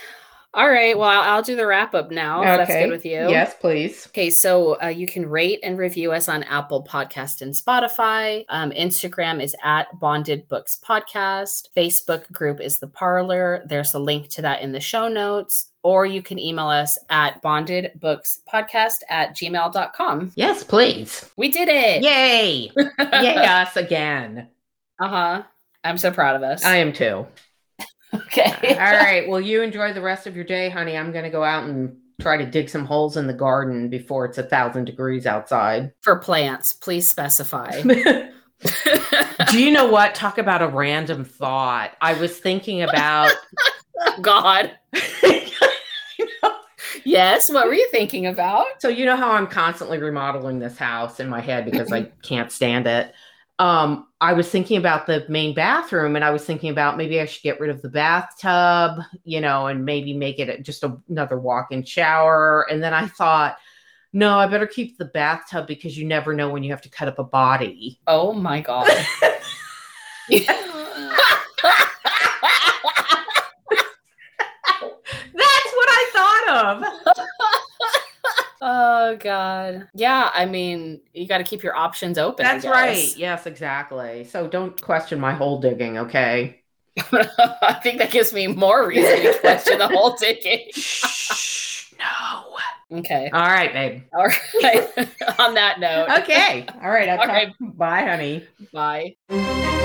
[0.56, 0.96] All right.
[0.96, 2.42] Well, I'll, I'll do the wrap up now.
[2.42, 3.12] If that's good with you.
[3.12, 4.06] Yes, please.
[4.08, 4.30] Okay.
[4.30, 8.46] So uh, you can rate and review us on Apple Podcast and Spotify.
[8.50, 11.70] Um, Instagram is at Bonded Books Podcast.
[11.76, 13.64] Facebook group is the Parlor.
[13.66, 15.70] There's a link to that in the show notes.
[15.82, 20.32] Or you can email us at bondedbookspodcast at gmail.com.
[20.36, 21.30] Yes, please.
[21.36, 22.04] We did it.
[22.04, 22.72] Yay.
[23.00, 24.48] Yay, us again.
[25.00, 25.44] Uh huh.
[25.84, 26.64] I'm so proud of us.
[26.64, 27.26] I am too.
[28.14, 28.54] Okay.
[28.80, 29.28] All right.
[29.34, 30.98] Well, you enjoy the rest of your day, honey.
[30.98, 34.26] I'm going to go out and try to dig some holes in the garden before
[34.26, 35.92] it's a thousand degrees outside.
[36.02, 37.82] For plants, please specify.
[37.82, 40.16] Do you know what?
[40.16, 41.92] Talk about a random thought.
[42.02, 43.32] I was thinking about
[44.22, 44.72] God.
[47.04, 47.52] yes.
[47.52, 48.68] What were you thinking about?
[48.80, 52.52] So, you know how I'm constantly remodeling this house in my head because I can't
[52.52, 53.14] stand it
[53.64, 57.26] um, I was thinking about the main bathroom and I was thinking about maybe I
[57.26, 61.40] should get rid of the bathtub, you know, and maybe make it just a, another
[61.40, 62.68] walk in shower.
[62.70, 63.56] And then I thought,
[64.12, 67.08] no, I better keep the bathtub because you never know when you have to cut
[67.08, 68.02] up a body.
[68.06, 68.86] Oh my God.
[70.30, 70.50] That's
[75.72, 76.84] what I thought of.
[78.66, 79.90] Oh God.
[79.94, 82.44] Yeah, I mean, you got to keep your options open.
[82.46, 83.14] That's right.
[83.18, 84.24] Yes, exactly.
[84.24, 86.62] So don't question my hole digging, okay?
[87.12, 90.70] I think that gives me more reason to question the hole digging.
[90.74, 93.00] Shh, no.
[93.00, 93.30] Okay.
[93.34, 94.04] All right, babe.
[94.14, 94.88] All right.
[95.40, 96.22] On that note.
[96.22, 96.66] Okay.
[96.82, 97.10] All right.
[97.10, 97.36] I'll All talk.
[97.36, 97.54] Right.
[97.60, 98.48] Bye, honey.
[98.72, 99.80] Bye.